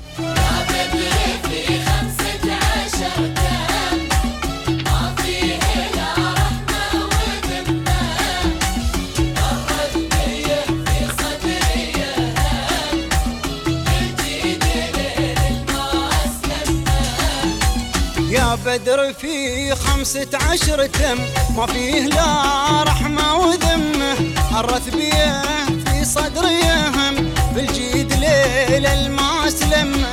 [18.77, 21.17] بدر في خمسة عشر تم
[21.57, 24.13] ما فيه لا رحمة وذمة.
[24.59, 25.41] الرث بيه
[25.85, 26.61] في صدري
[26.95, 30.07] هم بالجيد ليل الماس لمه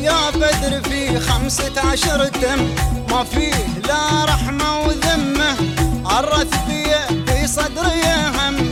[0.00, 2.74] يا بدر في خمسة عشر تم
[3.10, 3.54] ما فيه
[3.86, 5.56] لا رحمة وذمة.
[6.18, 8.02] الرث بيه في صدري
[8.34, 8.67] هم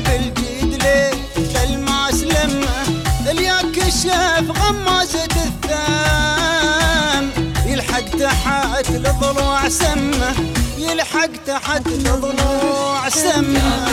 [9.69, 10.35] سمه
[10.79, 13.87] يلحق تحت الضلوع سمه.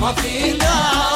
[0.00, 1.15] ما في لا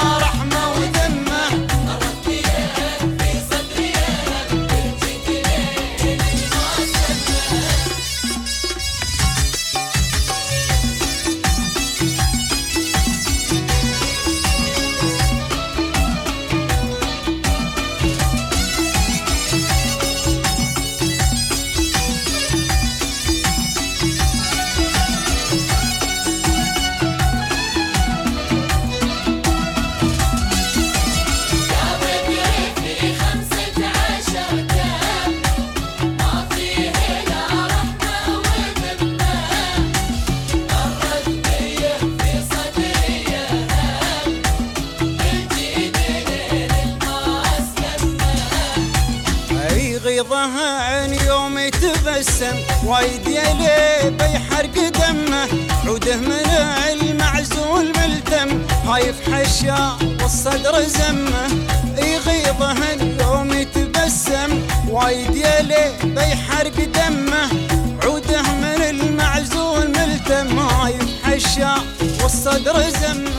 [72.64, 73.29] زمه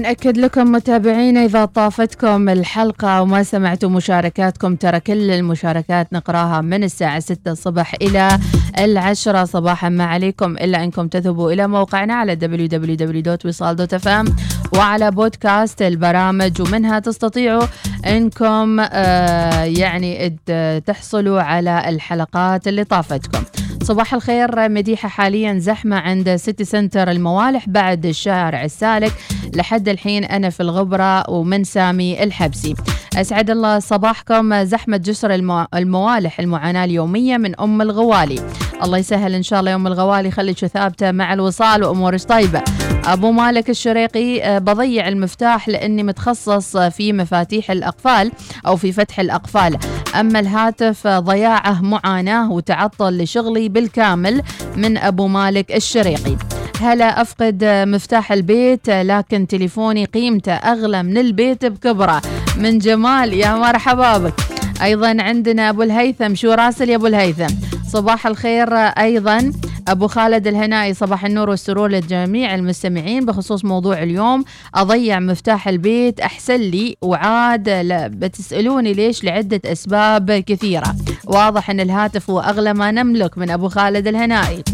[0.00, 7.20] ونأكد لكم متابعينا إذا طافتكم الحلقة وما سمعتوا مشاركاتكم ترى كل المشاركات نقراها من الساعة
[7.20, 8.38] 6 الصبح إلى
[8.78, 9.44] العشرة.
[9.44, 14.32] صباحا ما عليكم إلا أنكم تذهبوا إلى موقعنا على www.wisal.fm
[14.76, 17.66] وعلى بودكاست البرامج ومنها تستطيعوا
[18.06, 20.38] أنكم آه يعني
[20.86, 23.42] تحصلوا على الحلقات اللي طافتكم.
[23.90, 24.68] صباح الخير.
[24.68, 29.12] مديحة حاليا زحمة عند سيتي سنتر الموالح بعد الشارع السالك.
[29.54, 32.74] لحد الحين أنا في الغبرة ومن سامي الحبسي.
[33.16, 34.64] أسعد الله صباحكم.
[34.64, 35.66] زحمة جسر المو...
[35.74, 38.40] الموالح المعاناة اليومية من أم الغوالي.
[38.82, 40.30] الله يسهل إن شاء الله يوم الغوالي.
[40.30, 42.62] خليك ثابتة مع الوصال وأمورك طيبة.
[43.06, 48.32] أبو مالك الشريقي آه، بضيع المفتاح لأني متخصص في مفاتيح الأقفال
[48.66, 49.78] أو في فتح الأقفال.
[50.20, 54.42] أما الهاتف آه، ضياعه معاناة وتعطل لشغلي بالكامل
[54.76, 56.36] من أبو مالك الشريقي.
[56.80, 62.22] هلا أفقد آه، مفتاح البيت لكن تليفوني قيمته أغلى من البيت بكبره.
[62.56, 64.34] من جمال يا مرحبا بك.
[64.82, 67.54] أيضا عندنا أبو الهيثم شو راسل يا أبو الهيثم؟
[67.92, 69.52] صباح الخير أيضا.
[69.88, 73.26] أبو خالد الهنائي صباح النور والسرور لجميع المستمعين.
[73.26, 80.94] بخصوص موضوع اليوم أضيع مفتاح البيت أحسن لي وعاد لا بتسألوني ليش لعدة أسباب كثيرة.
[81.26, 84.64] واضح أن الهاتف هو أغلى ما نملك من أبو خالد الهنائي.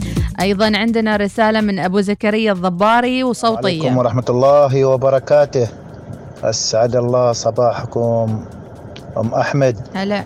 [0.40, 3.66] أيضا عندنا رسالة من أبو زكريا الضباري وصوتية.
[3.66, 5.68] عليكم ورحمة الله وبركاته.
[6.44, 8.44] أسعد الله صباحكم.
[9.16, 9.76] أم أحمد.
[9.94, 10.24] هلا.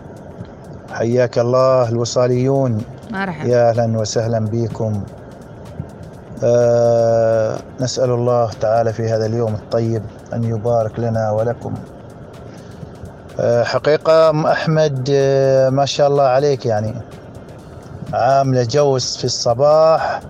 [0.92, 2.82] حياك الله الوصاليون.
[3.10, 5.02] مرحبا يا أهلا وسهلا بكم.
[6.44, 10.02] آه، نسأل الله تعالى في هذا اليوم الطيب
[10.32, 11.74] أن يبارك لنا ولكم.
[13.40, 16.94] آه، حقيقة أم أحمد آه، ما شاء الله عليك يعني.
[18.12, 20.20] عاملة جوس في الصباح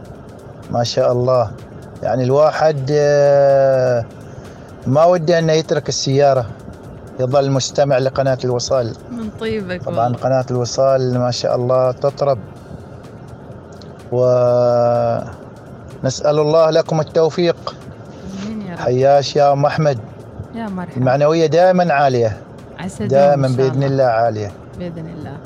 [0.70, 1.50] ما شاء الله.
[2.02, 4.04] يعني الواحد آه،
[4.86, 6.46] ما ودي أنه يترك السيارة
[7.20, 8.94] يظل مستمع لقناة الوصال.
[9.10, 10.18] من طيبك طبعا والله.
[10.18, 12.38] قناة الوصال ما شاء الله تطرب.
[14.12, 15.18] ونسأل
[16.38, 17.74] الله لكم التوفيق.
[18.78, 19.98] حياش يا أم أحمد.
[20.54, 20.96] يا مرحبا.
[20.96, 22.36] المعنوية دائما عالية.
[23.00, 24.04] دائما بإذن الله.
[24.04, 24.52] عالية.
[24.78, 25.36] بإذن الله.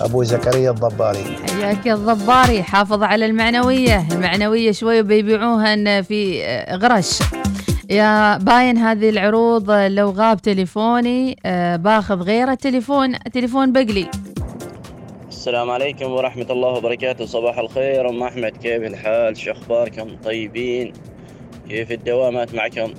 [0.00, 1.36] أبو زكريا الضباري.
[1.48, 2.62] حياك يا الضباري.
[2.62, 4.06] حافظ على المعنوية.
[4.12, 7.18] المعنوية شوي بيبيعوها في آه، غرش.
[7.90, 14.08] يا باين هذه العروض آه، لو غاب تليفوني آه، باخذ غيره تليفون تليفون بقلي.
[15.42, 17.26] السلام عليكم ورحمة الله وبركاته.
[17.26, 18.56] صباح الخير أم أحمد.
[18.56, 20.92] كيف الحال؟ شو أخباركم؟ طيبين؟
[21.68, 22.94] كيف الدوامات معكم؟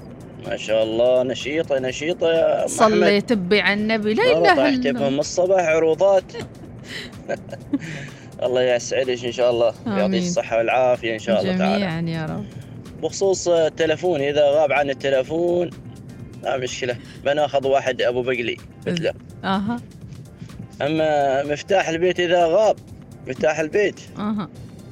[0.47, 1.23] ما شاء الله.
[1.23, 4.13] نشيطة نشيطة يا أم صلي تبي على النبي.
[4.13, 5.19] لا إله إلا الله.
[5.19, 6.23] الصباح عروضات
[8.43, 9.73] الله يسعدك إن شاء الله.
[9.87, 11.75] يعطيك الصحة والعافية إن شاء الله تعالى.
[11.75, 12.45] جميعا يا رب.
[13.03, 15.69] بخصوص التلفون إذا غاب عن التلفون
[16.43, 16.95] لا مشكلة.
[17.25, 18.57] بناخذ واحد أبو بقلي.
[18.87, 19.13] مثله
[19.43, 19.79] أها.
[20.85, 22.75] أما مفتاح البيت إذا غاب
[23.27, 23.99] مفتاح البيت.
[24.17, 24.49] أها.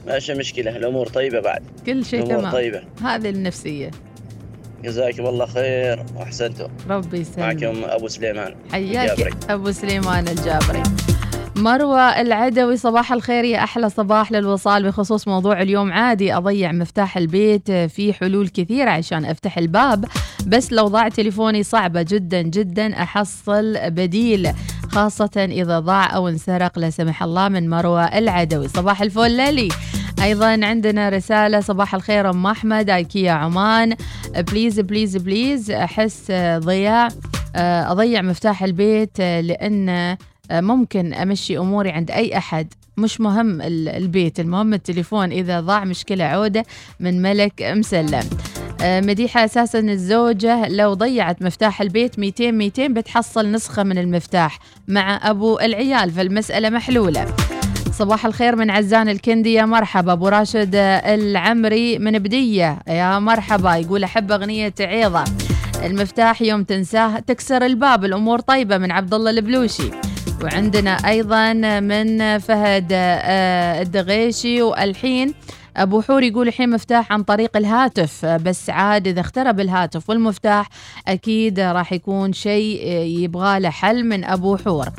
[0.08, 1.64] ماشي مشكلة الأمور طيبة بعد.
[1.86, 2.52] كل شيء تمام.
[2.52, 2.84] طيبة.
[3.04, 3.92] هذه النفسية.
[4.84, 7.64] جزاكم الله خير وأحسنتم ربي يسلمك.
[7.64, 9.38] معكم أبو سليمان حياك.
[9.50, 10.84] أبو سليمان الجابري.
[11.56, 13.44] مروة العدوي صباح الخير.
[13.44, 14.84] يا أحلى صباح للوصال.
[14.84, 20.06] بخصوص موضوع اليوم عادي أضيع مفتاح البيت في حلول كثيرة عشان أفتح الباب.
[20.48, 24.52] بس لو ضاع تليفوني صعبة جدا جدا أحصل بديل
[24.92, 28.68] خاصة إذا ضاع أو انسرق لا سمح الله من مروة العدوي.
[28.68, 29.70] صباح الفل للي.
[30.24, 31.60] أيضا عندنا رسالة.
[31.60, 33.96] صباح الخير أم أحمد أيكيا عمان.
[34.38, 37.08] please please please أحس ضياع
[37.56, 40.18] أضيع مفتاح البيت لأن
[40.52, 42.74] ممكن أمشي أموري عند أي أحد.
[42.98, 45.32] مش مهم ال- البيت المهم التليفون.
[45.32, 46.66] إذا ضاع مشكلة عودة
[47.00, 48.24] من ملك مسلم.
[48.82, 55.30] آه، مديحة أساسا الزوجة لو ضيعت مفتاح البيت 200 200 بتحصل نسخة من المفتاح مع
[55.30, 57.26] أبو العيال فالمسألة محلولة.
[57.92, 59.54] صباح الخير من عزان الكندي.
[59.54, 62.80] يا مرحبا أبو راشد العمري من بدية.
[62.88, 65.24] يا مرحبا يقول أحب أغنية عيضة.
[65.86, 69.92] المفتاح يوم تنساه تكسر الباب الأمور طيبة من عبد الله البلوشي.
[70.44, 74.62] وعندنا أيضا من فهد آه، الدغيشي.
[74.62, 75.34] والحين
[75.78, 80.70] أبو حور يقول الحين مفتاح عن طريق الهاتف بس عاد إذا اخترب الهاتف والمفتاح
[81.08, 84.90] أكيد راح يكون شيء يبغى له حل من أبو حور.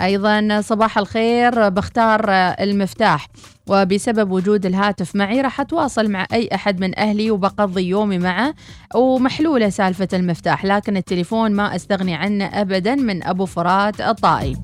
[0.00, 3.28] أيضا صباح الخير بختار المفتاح.
[3.68, 8.54] وبسبب وجود الهاتف معي راح أتواصل مع أي أحد من أهلي وبقضي يومي معه
[8.94, 14.56] ومحلولة سالفة المفتاح لكن التليفون ما أستغني عنه ابدا من أبو فرات الطائي.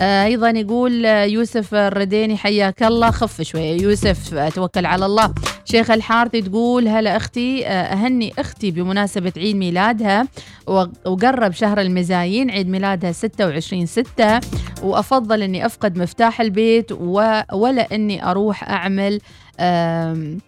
[0.00, 3.10] آه، أيضا يقول آه، يوسف الرديني حياك الله.
[3.10, 5.34] خف شوية يوسف آه، توكل على الله.
[5.64, 10.26] شيخ الحارثي تقول هلا أختي آه، أهني أختي بمناسبة عيد ميلادها
[11.06, 14.40] وقرب شهر المزايين عيد ميلادها 26 6
[14.82, 16.92] وأفضل إني أفقد مفتاح البيت.
[17.52, 19.20] ولا إني أروح أعمل
[19.60, 20.38] آم،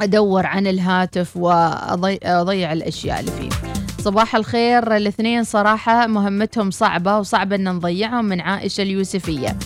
[0.00, 3.75] أدور عن الهاتف واضيع الأشياء اللي فيه.
[4.06, 4.96] صباح الخير.
[4.96, 9.56] الاثنين صراحة مهمتهم صعبة وصعب أن نضيعهم من عائشة اليوسفية.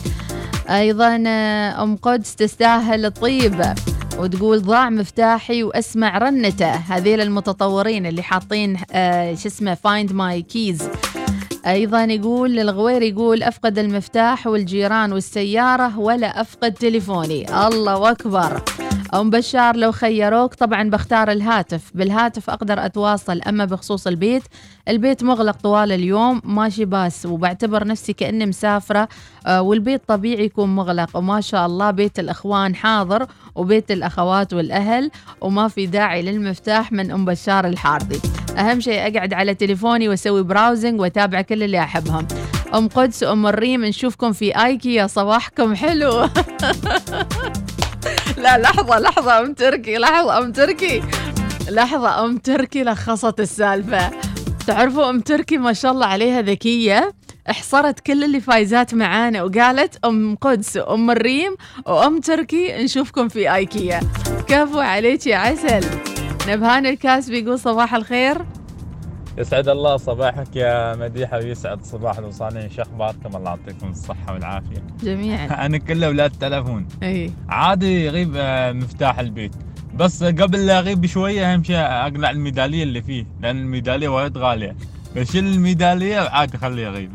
[0.71, 3.63] أيضا آه، أم قدس تستاهل الطيب
[4.19, 6.71] وتقول ضاع مفتاحي وأسمع رنته.
[6.71, 10.89] هذيل المتطورين اللي حاطين آه، شو اسمه find my keys
[11.67, 17.67] أيضا يقول الغوير يقول أفقد المفتاح والجيران والسيارة ولا أفقد تليفوني.
[17.67, 18.63] الله أكبر.
[19.15, 21.91] أم بشار لو خيروك طبعا بختار الهاتف.
[21.95, 24.43] بالهاتف أقدر أتواصل أما بخصوص البيت
[24.89, 29.09] البيت مغلق طوال اليوم ماشي بأس وبعتبر نفسي كأني مسافرة
[29.47, 31.17] آه، والبيت طبيعي يكون مغلق.
[31.17, 37.25] وما شاء الله بيت الإخوان حاضر وبيت الأخوات والأهل وما في داعي للمفتاح من أم
[37.25, 38.40] بشار الحارثي.
[38.59, 42.27] أهم شيء أقعد على تليفوني وأسوي براوزنج وأتابع كل اللي أحبهم.
[42.75, 46.21] أم قدس وأم الريم نشوفكم في آيكيا صباحكم حلو.
[48.43, 51.03] لا لحظة لحظة أم تركي لحظة أم تركي.
[51.71, 54.11] لحظة أم تركي لخصت السالفة.
[54.67, 57.13] تعرفوا أم تركي ما شاء الله عليها ذكية؟
[57.51, 64.01] احصرت كل اللي فايزات معانا وقالت أم قدس وأم الريم وأم تركي نشوفكم في آيكيا.
[64.49, 66.10] كفو عليك يا عسل.
[66.49, 68.39] نبهان الكاس بيقول صباح الخير.
[69.39, 74.83] يسعد الله صباحك يا مديحة ويسعد صباح الوصالين شو أخباركم؟ الله يعطيكم الصحة والعافية.
[75.03, 75.47] جميعا.
[75.67, 76.87] أنا كله أولاد تلفون.
[77.03, 77.31] إي.
[77.49, 79.53] عادي يغيب آه، مفتاح البيت.
[79.95, 84.77] بس قبل لا أغيب بشوية أهم شيء أقلع الميدالية اللي فيه لأن الميدالية وايد غالية.
[85.17, 87.11] بشيل الميدالية؟ وعاد اخليه يغيب.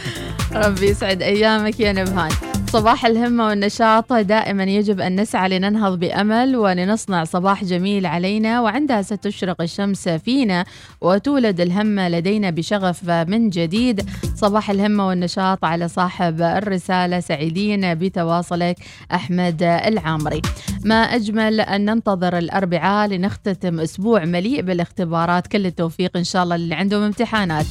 [0.64, 2.30] ربي يسعد أيامك يا نبهان.
[2.72, 9.62] صباح الهمة والنشاط دائما يجب أن نسعى لننهض بأمل ولنصنع صباح جميل علينا وعندها ستشرق
[9.62, 10.64] الشمس فينا
[11.00, 14.10] وتولد الهمة لدينا بشغف من جديد.
[14.44, 18.76] صباح الهمة والنشاط على صاحب الرسالة سعيدين بتواصلك
[19.12, 20.42] أحمد العامري.
[20.84, 25.46] ما أجمل أن ننتظر الأربعاء لنختتم أسبوع مليء بالاختبارات.
[25.46, 27.66] كل التوفيق إن شاء الله اللي عندهم امتحانات.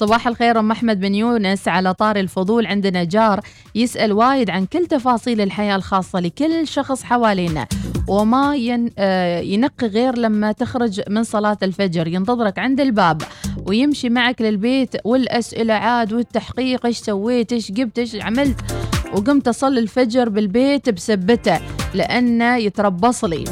[0.00, 3.40] صباح الخير أم أحمد بن يونس على طار الفضول عندنا جار
[3.74, 7.66] يسأل وايد عن كل تفاصيل الحياة الخاصة لكل شخص حوالينا
[8.08, 12.08] وما ين آه ينقي غير لما تخرج من صلاة الفجر.
[12.08, 13.22] ينتظرك عند الباب
[13.66, 18.56] ويمشي معك للبيت والأسئلة عاد والتحقيق إيش سويت؟ إيش جبت؟ إيش عملت؟
[19.14, 21.60] وقمت أصلي الفجر بالبيت بسبته
[21.94, 23.44] لأنه يتربص لي.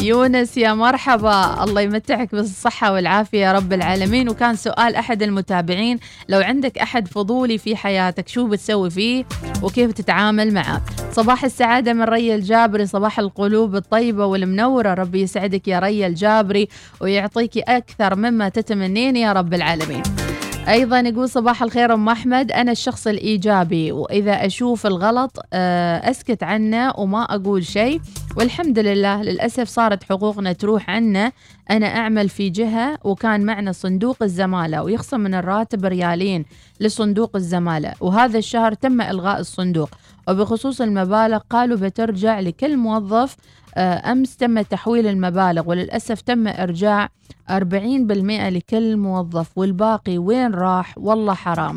[0.00, 1.64] يونس يا مرحبا.
[1.64, 4.28] الله يمتعك بالصحة والعافية يا رب العالمين.
[4.28, 9.24] وكان سؤال أحد المتابعين لو عندك أحد فضولي في حياتك شو بتسوي فيه
[9.62, 10.82] وكيف تتعامل معه؟
[11.12, 14.94] صباح السعادة من ري الجابري صباح القلوب الطيبة والمنورة.
[14.94, 16.68] ربي يسعدك يا ري الجابري
[17.00, 20.02] ويعطيك أكثر مما تتمنين يا رب العالمين.
[20.68, 22.52] أيضا يقول صباح الخير أم أحمد.
[22.52, 28.00] أنا الشخص الإيجابي وإذا أشوف الغلط آه، أسكت عنه وما أقول شيء.
[28.36, 31.32] والحمد لله للأسف صارت حقوقنا تروح عنا
[31.70, 36.44] أنا أعمل في جهة وكان معنا صندوق الزمالة ويخصم من الراتب ريالين
[36.80, 37.92] لصندوق الزمالة.
[38.00, 39.90] وهذا الشهر تم إلغاء الصندوق.
[40.28, 43.36] وبخصوص المبالغ قالوا بترجع لكل موظف
[43.76, 47.08] آه، أمس تم تحويل المبالغ وللأسف تم إرجاع
[47.50, 51.76] 40% لكل موظف والباقي وين راح؟ والله حرام.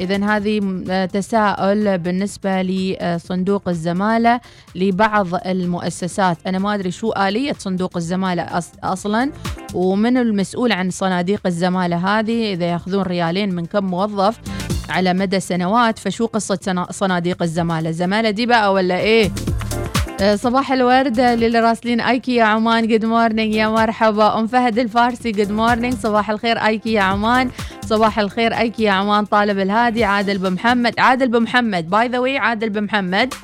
[0.00, 4.40] إذا هذه آه، تساؤل بالنسبة لصندوق الزمالة
[4.74, 6.38] لبعض المؤسسات.
[6.46, 9.32] أنا ما أدري شو آلية صندوق الزمالة أصلا
[9.74, 14.40] ومن المسؤول عن صناديق الزمالة هذه إذا يأخذون ريالين من كم موظف.
[14.90, 19.30] على مدى سنوات فشو قصة صناديق الزمالة؟ زمالة دي بقى ولا إيه؟
[20.20, 24.38] آه، صباح الورد للي راسلين أيكي يا عمان good morning يا مرحبا.
[24.38, 26.58] أم فهد الفارسي good morning صباح الخير.
[26.58, 27.50] أيكي يا عمان.
[27.86, 28.58] صباح الخير.
[28.58, 29.24] أيكي يا عمان.
[29.24, 33.34] طالب الهادي عادل بمحمد عادل بمحمد by the way عادل بمحمد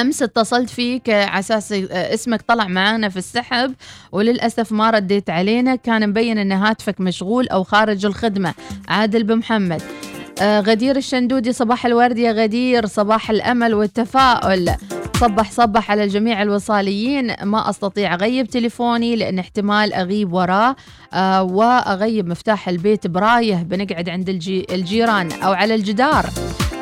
[0.00, 3.74] أمس اتصلت فيك على أساس اسمك طلع معانا في السحب
[4.12, 5.76] وللأسف ما رديت علينا.
[5.76, 8.54] كان مبين إن هاتفك مشغول أو خارج الخدمة.
[8.88, 10.09] عادل بمحمد آه
[10.42, 14.70] غدير الشندودي صباح الورد يا غدير صباح الأمل والتفاؤل.
[15.16, 17.34] صبح صبح على الجميع الوصاليين.
[17.42, 20.76] ما أستطيع أغيب تليفوني لأن احتمال أغيب وراه
[21.12, 26.26] آه وأغيب مفتاح البيت برايه بنقعد عند الجي الجيران أو على الجدار.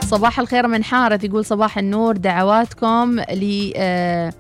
[0.05, 4.33] صباح الخير من حارث يقول صباح النور دعواتكم ل آه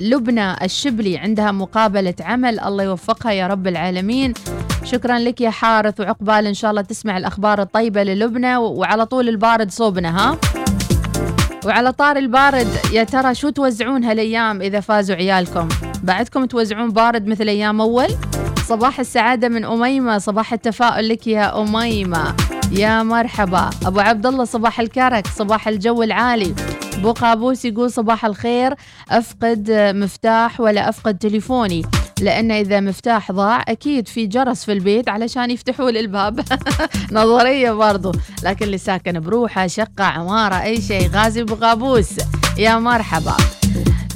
[0.00, 4.34] لبنى الشبلي عندها مقابلة عمل الله يوفقها يا رب العالمين.
[4.84, 9.70] شكرا لك يا حارث وعقبال إن شاء الله تسمع الأخبار الطيبة للبنى وعلى طول البارد
[9.70, 10.38] صوبنا ها؟
[11.66, 15.68] وعلى طار البارد يا ترى شو توزعون هالأيام إذا فازوا عيالكم؟
[16.02, 18.08] بعدكم توزعون بارد مثل أيام أول؟
[18.66, 22.34] صباح السعادة من أميمة صباح التفاؤل لك يا أميمة.
[22.72, 23.70] يا مرحبا.
[23.86, 26.54] أبو عبد الله صباح الكرك صباح الجو العالي.
[26.94, 28.74] أبو قابوس يقول صباح الخير.
[29.10, 31.82] أفقد مفتاح ولا أفقد تليفوني؟
[32.20, 36.40] لأن إذا مفتاح ضاع أكيد في جرس في البيت علشان يفتحوا لي الباب.
[37.12, 38.12] نظرية برضو.
[38.44, 42.10] لكن اللي ساكن بروحه شقة عمارة أي شيء غازي بغابوس
[42.58, 43.36] يا مرحبا.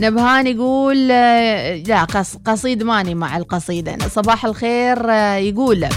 [0.00, 2.06] نبهان يقول لا
[2.46, 3.98] قصيد ماني مع القصيدة.
[4.08, 5.88] صباح الخير يقول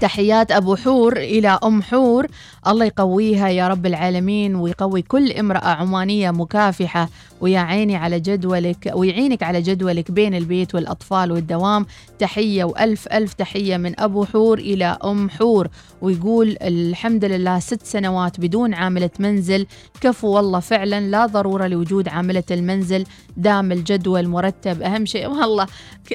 [0.00, 2.26] تحيات أبو حور إلى أم حور.
[2.66, 7.08] الله يقويها يا رب العالمين ويقوي كل امرأة عمانية مكافحة
[7.40, 11.86] ويعيني على جدولك ويعينك على جدولك بين البيت والأطفال والدوام.
[12.18, 15.68] تحية وألف ألف تحية من أبو حور إلى أم حور.
[16.02, 19.66] ويقول الحمد لله ست سنوات بدون عاملة منزل.
[20.00, 23.06] كفو والله فعلا لا ضرورة لوجود عاملة المنزل.
[23.36, 25.66] دام الجدول مرتب أهم شيء والله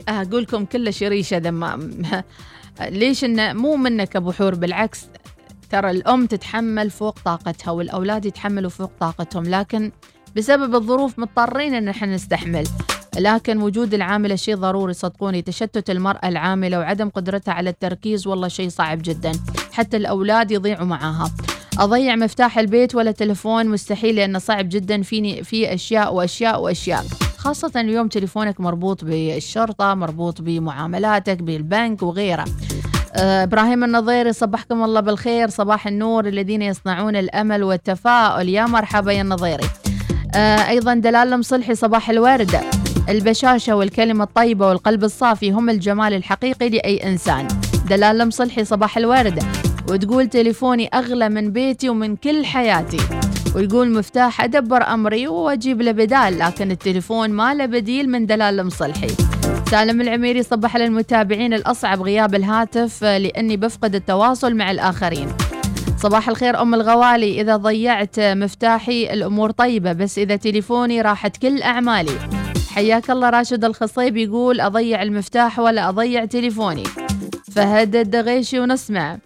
[0.07, 2.01] أقول لكم كل شريشة ذمام.
[2.82, 5.05] ليش انه مو منك أبو حور بالعكس
[5.69, 9.91] ترى الأم تتحمل فوق طاقتها والأولاد يتحملوا فوق طاقتهم لكن
[10.36, 12.63] بسبب الظروف مضطرين إن إحنا نستحمل.
[13.19, 18.69] لكن وجود العاملة شيء ضروري صدقوني تشتت المرأة العاملة وعدم قدرتها على التركيز والله شيء
[18.69, 19.32] صعب جدا.
[19.71, 21.32] حتى الأولاد يضيعوا معاها.
[21.80, 25.01] أضيع مفتاح البيت ولا تلفون مستحيل لأنه صعب جدا.
[25.01, 27.05] فيني في أشياء وأشياء وأشياء.
[27.43, 32.45] خاصة اليوم تليفونك مربوط بالشرطة مربوط بمعاملاتك بالبنك وغيره.
[33.15, 35.49] آه، إبراهيم النظيري صبحكم الله بالخير.
[35.49, 38.49] صباح النور الذين يصنعون الأمل والتفاؤل.
[38.49, 39.63] يا مرحبا يا النظيري.
[40.35, 42.59] آه، أيضا دلال المصلحي صباح الورد.
[43.09, 47.47] البشاشة والكلمة الطيبة والقلب الصافي هم الجمال الحقيقي لأي إنسان.
[47.89, 49.43] دلال مصلحي صباح الورد.
[49.89, 53.22] وتقول تليفوني أغلى من بيتي ومن كل حياتي.
[53.55, 59.07] ويقول مفتاح أدبر أمري وأجيب له بدال لكن التليفون ما له بديل من دلال المصلحي
[59.71, 65.27] سالم العميري صبح للمتابعين الأصعب غياب الهاتف لأني بفقد التواصل مع الآخرين.
[65.97, 72.19] صباح الخير أم الغوالي إذا ضيعت مفتاحي الأمور طيبة بس إذا تليفوني راحت كل أعمالي.
[72.73, 76.83] حياك الله راشد الخصيب يقول أضيع المفتاح ولا أضيع تليفوني.
[77.51, 79.17] فهد الدغيشي ونسمع.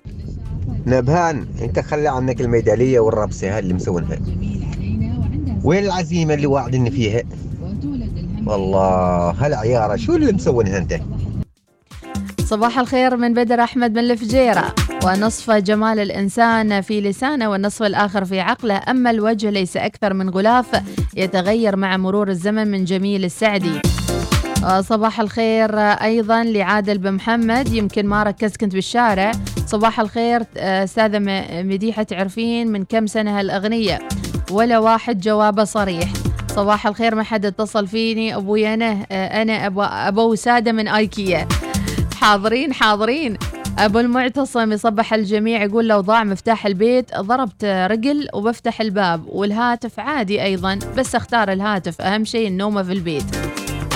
[0.87, 4.19] نبهان انت خلي عنك الميدالية والربسة اللي مسوينها
[5.63, 7.23] وين العزيمة اللي واعدني فيها؟
[8.45, 10.99] والله هالعيارة شو اللي مسوينها انت؟
[12.45, 14.75] صباح الخير من بدر أحمد من الفجيرة.
[15.05, 18.81] ونصف جمال الإنسان في لسانه والنصف الآخر في عقله.
[18.89, 20.83] أما الوجه ليس أكثر من غلاف
[21.17, 23.81] يتغير مع مرور الزمن من جميل السعدي.
[24.79, 27.73] صباح الخير أيضا لعادل بن محمد.
[27.73, 29.31] يمكن ما ركزت كنت بالشارع.
[29.65, 31.19] صباح الخير آه، أستاذة
[31.63, 33.99] مديحة تعرفين من كم سنة هالأغنية؟
[34.51, 36.09] ولا واحد جوابه صريح.
[36.55, 38.35] صباح الخير ما حد اتصل فيني.
[38.35, 41.47] أبوي أنا آه، أنا أبو, أبو سادة من آيكيا.
[42.21, 43.37] حاضرين حاضرين.
[43.79, 49.25] أبو المعتصم يصبح الجميع يقول لو ضاع مفتاح البيت ضربت رجل وبفتح الباب.
[49.27, 52.01] والهاتف عادي أيضا بس أختار الهاتف.
[52.01, 53.23] أهم شيء النومة في البيت.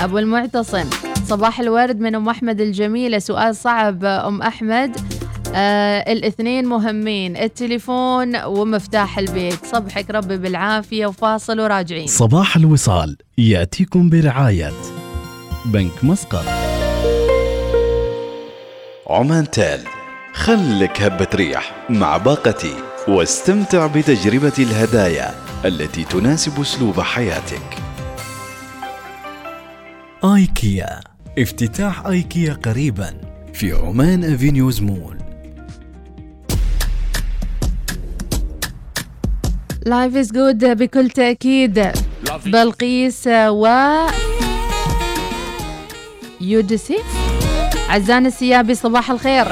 [0.02, 0.84] أبو المعتصم.
[1.28, 3.18] صباح الورد من أم أحمد الجميلة.
[3.18, 4.96] سؤال صعب أم أحمد.
[5.54, 7.36] آه الاثنين مهمين.
[7.36, 9.66] التليفون ومفتاح البيت.
[9.66, 12.06] صبحك ربي بالعافية وفاصل وراجعين.
[12.06, 13.16] صباح الوصال.
[13.38, 14.72] يأتيكم برعاية
[15.64, 16.44] بنك مسقط.
[19.10, 19.80] عمانتل.
[20.34, 22.74] خلك هبة ريح مع باقتي
[23.08, 25.34] واستمتع بتجربة الهدايا
[25.64, 27.81] التي تناسب أسلوب حياتك.
[30.24, 31.00] آيكيا.
[31.38, 33.14] افتتاح آيكيا قريبا
[33.54, 35.18] في عمان أفنيوز مول.
[39.86, 41.92] life is good بكل تأكيد.
[42.46, 43.66] بلقيس و
[46.40, 46.98] يودسي
[47.88, 49.46] عزان السيابي صباح الخير.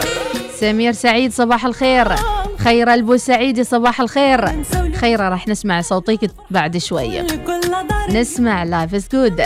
[0.61, 2.17] سمير سعيد صباح الخير.
[2.59, 4.65] خير البوسعيدي صباح الخير.
[4.95, 7.27] خيرة راح نسمع صوتك بعد شوية.
[8.11, 9.43] نسمع لايف از جود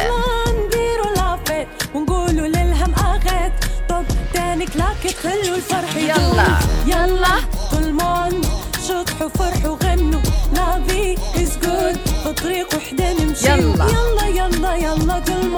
[5.54, 6.48] الفرح يلا.
[6.86, 7.34] يلا.
[7.70, 8.46] كل موند
[8.88, 10.20] شطحوا فرحوا غنوا
[10.52, 13.46] لافي از جود في طريق وحدة نمشي.
[13.48, 13.86] يلا.
[13.86, 15.48] يلا يلا يلا كل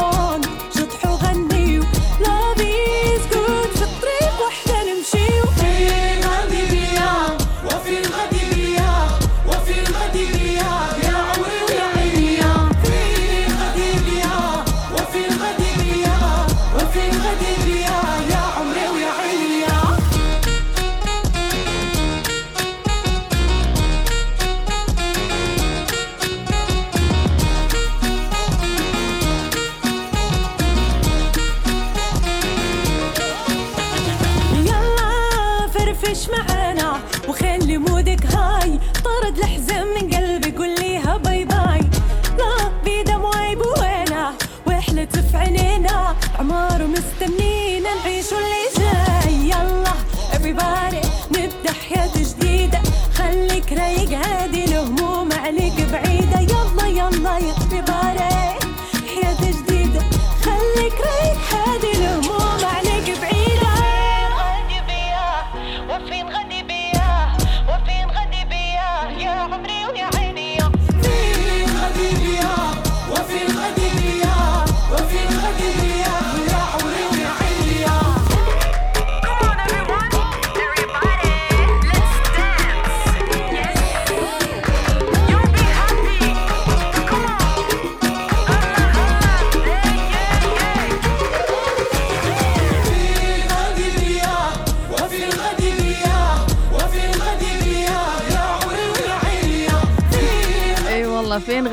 [53.97, 54.46] خليك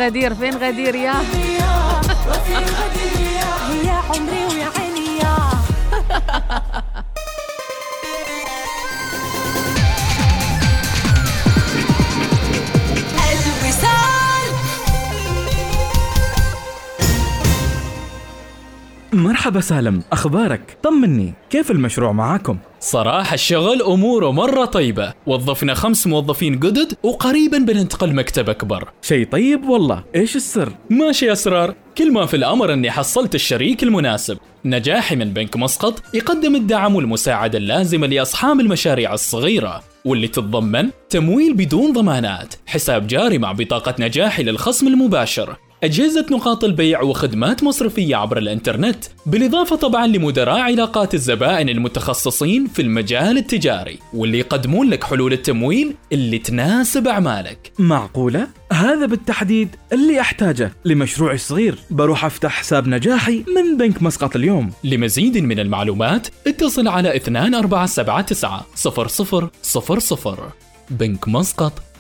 [0.06, 1.14] غدير؟ فين غدير يا؟
[3.86, 4.83] يا عمري ويا
[19.34, 25.14] مرحبا سالم أخبارك؟ طمني كيف المشروع معاكم؟ صراحة الشغل أموره مرة طيبة.
[25.28, 28.90] وظفنا خمس موظفين جدد وقريبا بننتقل مكتب أكبر.
[29.02, 31.76] شيء طيب والله إيش السر؟ ماشي أسرار.
[31.98, 34.38] كل ما في الأمر أني حصلت الشريك المناسب.
[34.66, 41.94] نجاحي من بنك مسقط يقدم الدعم والمساعدة اللازمة لأصحاب المشاريع الصغيرة واللي تتضمن تمويل بدون
[41.94, 49.06] ضمانات حساب جاري مع بطاقة نجاحي للخصم المباشر أجهزة نقاط البيع وخدمات مصرفية عبر الإنترنت
[49.26, 56.40] بالإضافة طبعا لمدراء علاقات الزبائن المتخصصين في المجال التجاري واللي يقدمون لك حلول التمويل اللي
[56.40, 57.72] تناسب أعمالك.
[57.80, 61.76] معقولة؟ هذا بالتحديد اللي أحتاجه لمشروعي الصغير.
[61.90, 64.72] بروح أفتح حساب نجاحي من بنك مسقط اليوم.
[64.84, 70.28] لمزيد من المعلومات اتصل على 2479 0000
[70.90, 71.74] بنك مسقط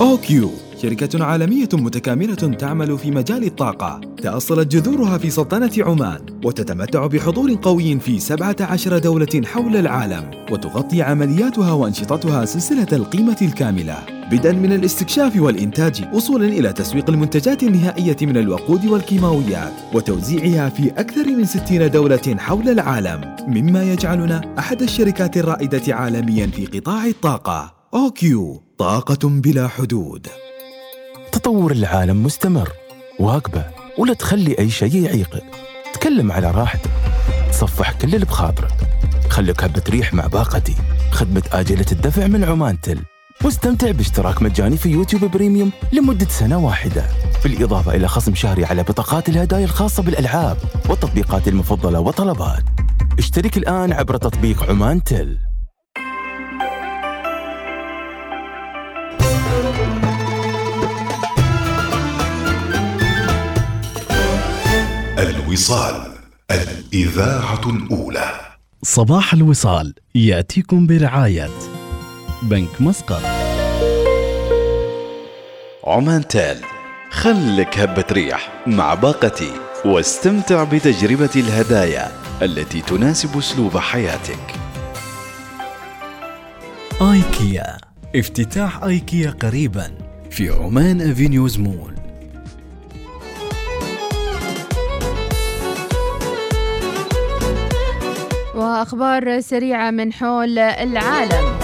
[0.00, 0.50] أوكيو
[0.82, 4.00] شركة عالمية متكاملة تعمل في مجال الطاقة.
[4.22, 11.72] تأصلت جذورها في سلطنة عمان وتتمتع بحضور قوي في 17 دولة حول العالم وتغطي عملياتها
[11.72, 13.98] وأنشطتها سلسلة القيمة الكاملة.
[14.30, 21.26] بدءا من الاستكشاف والإنتاج وصولا إلى تسويق المنتجات النهائية من الوقود والكيماويات وتوزيعها في أكثر
[21.26, 23.36] من 60 دولة حول العالم.
[23.48, 27.74] مما يجعلنا أحد الشركات الرائدة عالميا في قطاع الطاقة.
[27.94, 30.26] أوكيو طاقة بلا حدود.
[31.32, 32.68] تطور العالم مستمر.
[33.18, 33.64] واقبه
[33.98, 35.42] ولا تخلي أي شيء يعيقك
[35.94, 36.90] تكلم على راحتك.
[37.50, 38.72] تصفح كل اللي بخاطرك.
[39.30, 40.74] خليك هبة ريح مع باقتي.
[41.10, 43.02] خدمة آجلة الدفع من عمان تل.
[43.44, 47.04] واستمتع باشتراك مجاني في يوتيوب بريميوم لمدة سنة واحدة.
[47.44, 50.56] بالإضافة إلى خصم شهري على بطاقات الهدايا الخاصة بالألعاب
[50.88, 52.64] والتطبيقات المفضلة وطلبات
[53.18, 55.47] اشترك الآن عبر تطبيق عمان تل.
[65.18, 66.12] الوصال
[66.50, 68.40] الإذاعة الأولى.
[68.82, 71.48] صباح الوصال يأتيكم برعاية
[72.42, 73.22] بنك مسقط.
[75.86, 76.56] عمان تال
[77.10, 79.50] خلك هبة ريح مع باقتي
[79.84, 82.12] واستمتع بتجربة الهدايا
[82.42, 84.54] التي تناسب أسلوب حياتك.
[87.02, 87.78] آيكيا
[88.16, 89.90] افتتاح آيكيا قريبا
[90.30, 91.97] في عمان أفينيوز مول.
[98.78, 101.58] واخبار سريعة من حول العالم.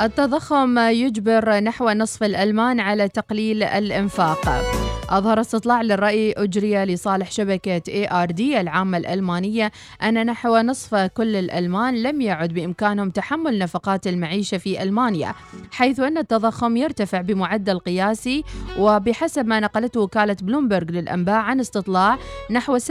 [0.00, 4.64] التضخم يجبر نحو نصف الألمان على تقليل الإنفاق.
[5.10, 12.20] أظهر استطلاع للرأي أجري لصالح شبكة ARD العامة الألمانية أن نحو نصف كل الألمان لم
[12.20, 15.34] يعد بإمكانهم تحمل نفقات المعيشة في ألمانيا
[15.72, 18.44] حيث أن التضخم يرتفع بمعدل قياسي
[18.78, 22.18] وبحسب ما نقلته وكالة بلومبرج للأنباء عن استطلاع
[22.50, 22.82] نحو 47%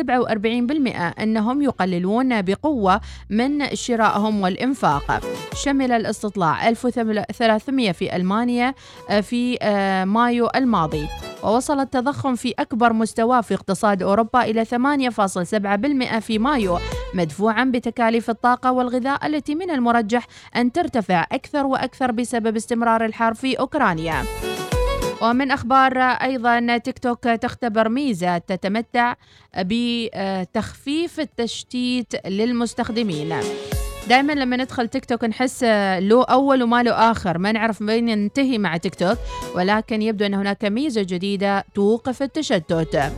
[1.22, 5.22] أنهم يقللون بقوة من شرائهم والإنفاق.
[5.53, 8.74] شمل الاستطلاع 1300 في ألمانيا
[9.22, 9.57] في
[10.07, 11.07] مايو الماضي.
[11.44, 16.80] ووصل التضخم في أكبر مستوى في اقتصاد أوروبا إلى 8.7% في مايو
[17.14, 23.60] مدفوعا بتكاليف الطاقة والغذاء التي من المرجح أن ترتفع أكثر وأكثر بسبب استمرار الحرب في
[23.60, 24.24] أوكرانيا.
[25.22, 29.14] ومن أخبار أيضا تيك توك تختبر ميزة تتمتع
[29.58, 33.36] بتخفيف التشتيت للمستخدمين.
[34.10, 35.64] دائما لما ندخل تيك توك نحس
[35.99, 37.38] له أول وما له آخر.
[37.38, 39.18] ما نعرف وين ينتهي مع تيك توك
[39.55, 43.12] ولكن يبدو أن هناك ميزة جديدة توقف التشتت.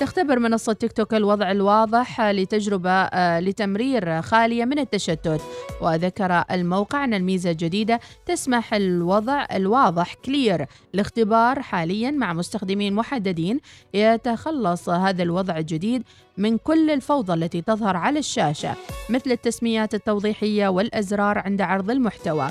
[0.00, 3.08] تختبر منصة تيك توك الوضع الواضح لتجربة
[3.40, 5.40] لتمرير خالية من التشتت.
[5.80, 13.60] وذكر الموقع أن الميزة الجديدة تسمح الوضع الواضح كلير لاختبار حاليا مع مستخدمين محددين
[13.94, 16.02] يتخلص هذا الوضع الجديد
[16.38, 18.74] من كل الفوضى التي تظهر على الشاشة
[19.10, 22.48] مثل التسميات التوضيحية والأزرار عند عرض المحتوى.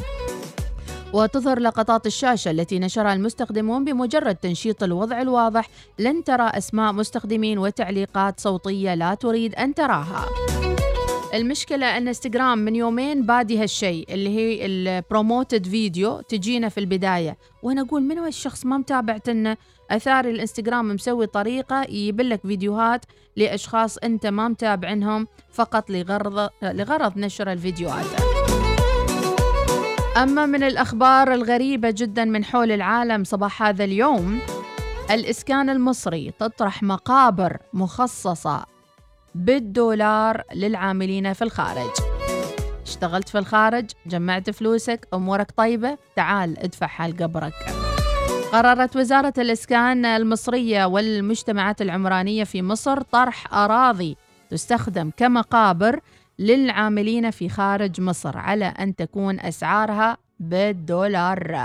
[1.16, 5.70] وتظهر لقطات الشاشة التي نشرها المستخدمون بمجرد تنشيط الوضع الواضح.
[6.00, 10.26] لن ترى أسماء مستخدمين وتعليقات صوتية لا تريد أن تراها.
[11.34, 17.38] المشكلة أن إنستغرام من يومين بادي هالشيء اللي هي ال promoted video تجينا في البداية.
[17.64, 19.58] وأنا أقول من هو الشخص؟ ما متابعتنا
[19.92, 23.06] أثار الإنستغرام مسوي طريقة يبلك فيديوهات
[23.36, 28.35] لأشخاص أنت ما متابعنهم فقط لغرض, لغرض نشر الفيديوهات.
[30.18, 34.40] أما من الأخبار الغريبة جدا من حول العالم صباح هذا اليوم
[35.12, 38.66] الإسكان المصري تطرح مقابر مخصصة
[39.36, 41.90] بالدولار للعاملين في الخارج.
[42.86, 47.54] اشتغلت في الخارج جمعت فلوسك أمورك طيبة تعال ادفعها لقبرك
[48.52, 54.18] قررت وزارة الإسكان المصرية والمجتمعات العمرانية في مصر طرح أراضي
[54.50, 56.00] تستخدم كمقابر
[56.40, 61.58] للعاملين في خارج مصر على أن تكون أسعارها بالدولار.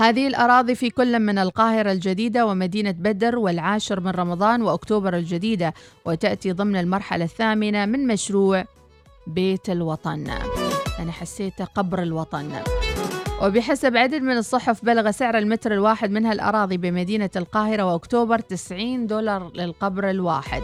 [0.00, 6.52] هذه الأراضي في كل من القاهرة الجديدة ومدينة بدر والعاشر من رمضان وأكتوبر الجديدة وتأتي
[6.52, 8.64] ضمن المرحلة الثامنة من مشروع
[9.26, 10.26] بيت الوطن.
[10.98, 12.52] أنا حسيت قبر الوطن.
[13.42, 19.50] وبحسب عدد من الصحف بلغ سعر المتر الواحد من هالأراضي بمدينة القاهرة وأكتوبر 90 دولار
[19.54, 20.62] للقبر الواحد.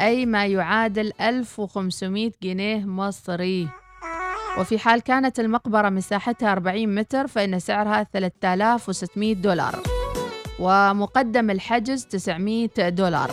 [0.00, 3.68] أي ما يعادل 1500 جنيه مصري.
[4.58, 9.82] وفي حال كانت المقبرة مساحتها 40 متر فإن سعرها 3600 دولار.
[10.58, 13.30] ومقدم الحجز 900 دولار.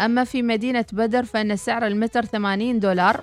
[0.00, 3.20] أما في مدينة بدر فإن سعر المتر 80 دولار.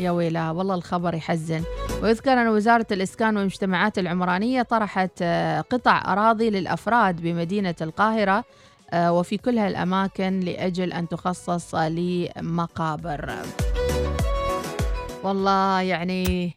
[0.00, 1.62] يا ويلا والله الخبر يحزن.
[2.02, 8.44] ويذكر أن وزارة الإسكان والمجتمعات العمرانية طرحت آه، قطع أراضي للأفراد بمدينة القاهرة
[8.94, 13.34] وفي كل هالأماكن لأجل أن تخصص لمقابر.
[15.22, 16.54] والله يعني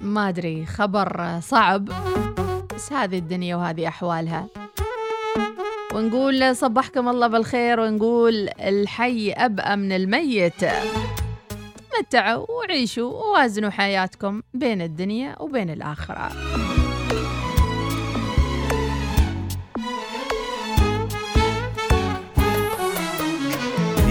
[0.00, 1.88] ما أدري خبر صعب
[2.74, 4.46] بس هذه الدنيا وهذه أحوالها.
[5.94, 10.64] ونقول صبحكم الله بالخير ونقول الحي أبقى من الميت.
[11.92, 16.32] تمتعوا وعيشوا ووازنوا حياتكم بين الدنيا وبين الآخرة.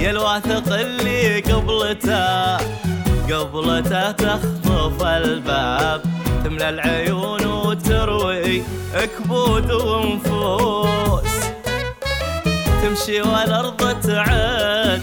[0.02, 2.58] يا الواثق اللي قبلته
[3.30, 6.02] قبلته تخطف الباب
[6.44, 8.64] تملى العيون وتروي
[9.18, 11.34] كبود ونفوس.
[12.82, 15.02] تمشي والأرض تعد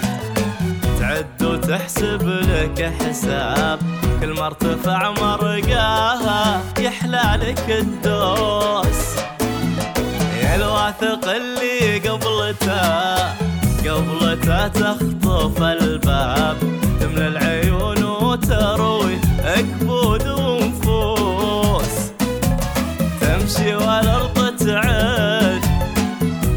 [1.00, 3.78] تعد وتحسب لك حساب.
[4.20, 9.16] كل ما ارتفع مرقاها يحلى لك الدوس.
[10.42, 13.37] يا الواثق اللي قبلته
[13.88, 16.56] قبلته تخطف الباب.
[17.00, 19.16] تملى العيون وتروي
[19.80, 21.94] كبود ونفوس.
[23.20, 25.62] تمشي والارض تعد.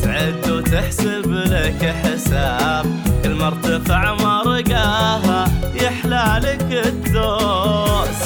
[0.03, 2.85] تعد وتحسب لك حساب.
[3.23, 5.41] كل ما ارتفع مرقاها
[5.75, 8.21] يحلى لك الدوس.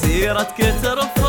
[0.00, 1.27] سيرتك ترفع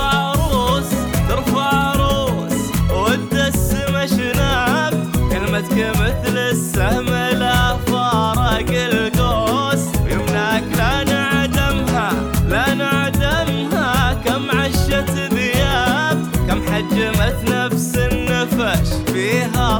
[19.53, 19.79] فيها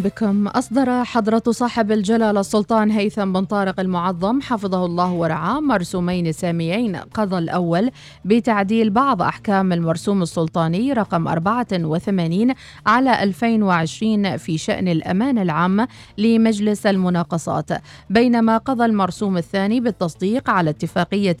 [0.00, 0.48] بكم.
[0.48, 6.96] أصدر حضرة صاحب الجلالة السلطان هيثم بن طارق المعظم حفظه الله ورعاه مرسومين ساميين.
[6.96, 7.90] قضى الأول
[8.24, 12.54] بتعديل بعض أحكام المرسوم السلطاني رقم 84
[12.86, 15.88] على 2020 في شأن الأمانة العامة
[16.18, 17.70] لمجلس المناقصات.
[18.10, 21.32] بينما قضى المرسوم الثاني بالتصديق على اتفاقية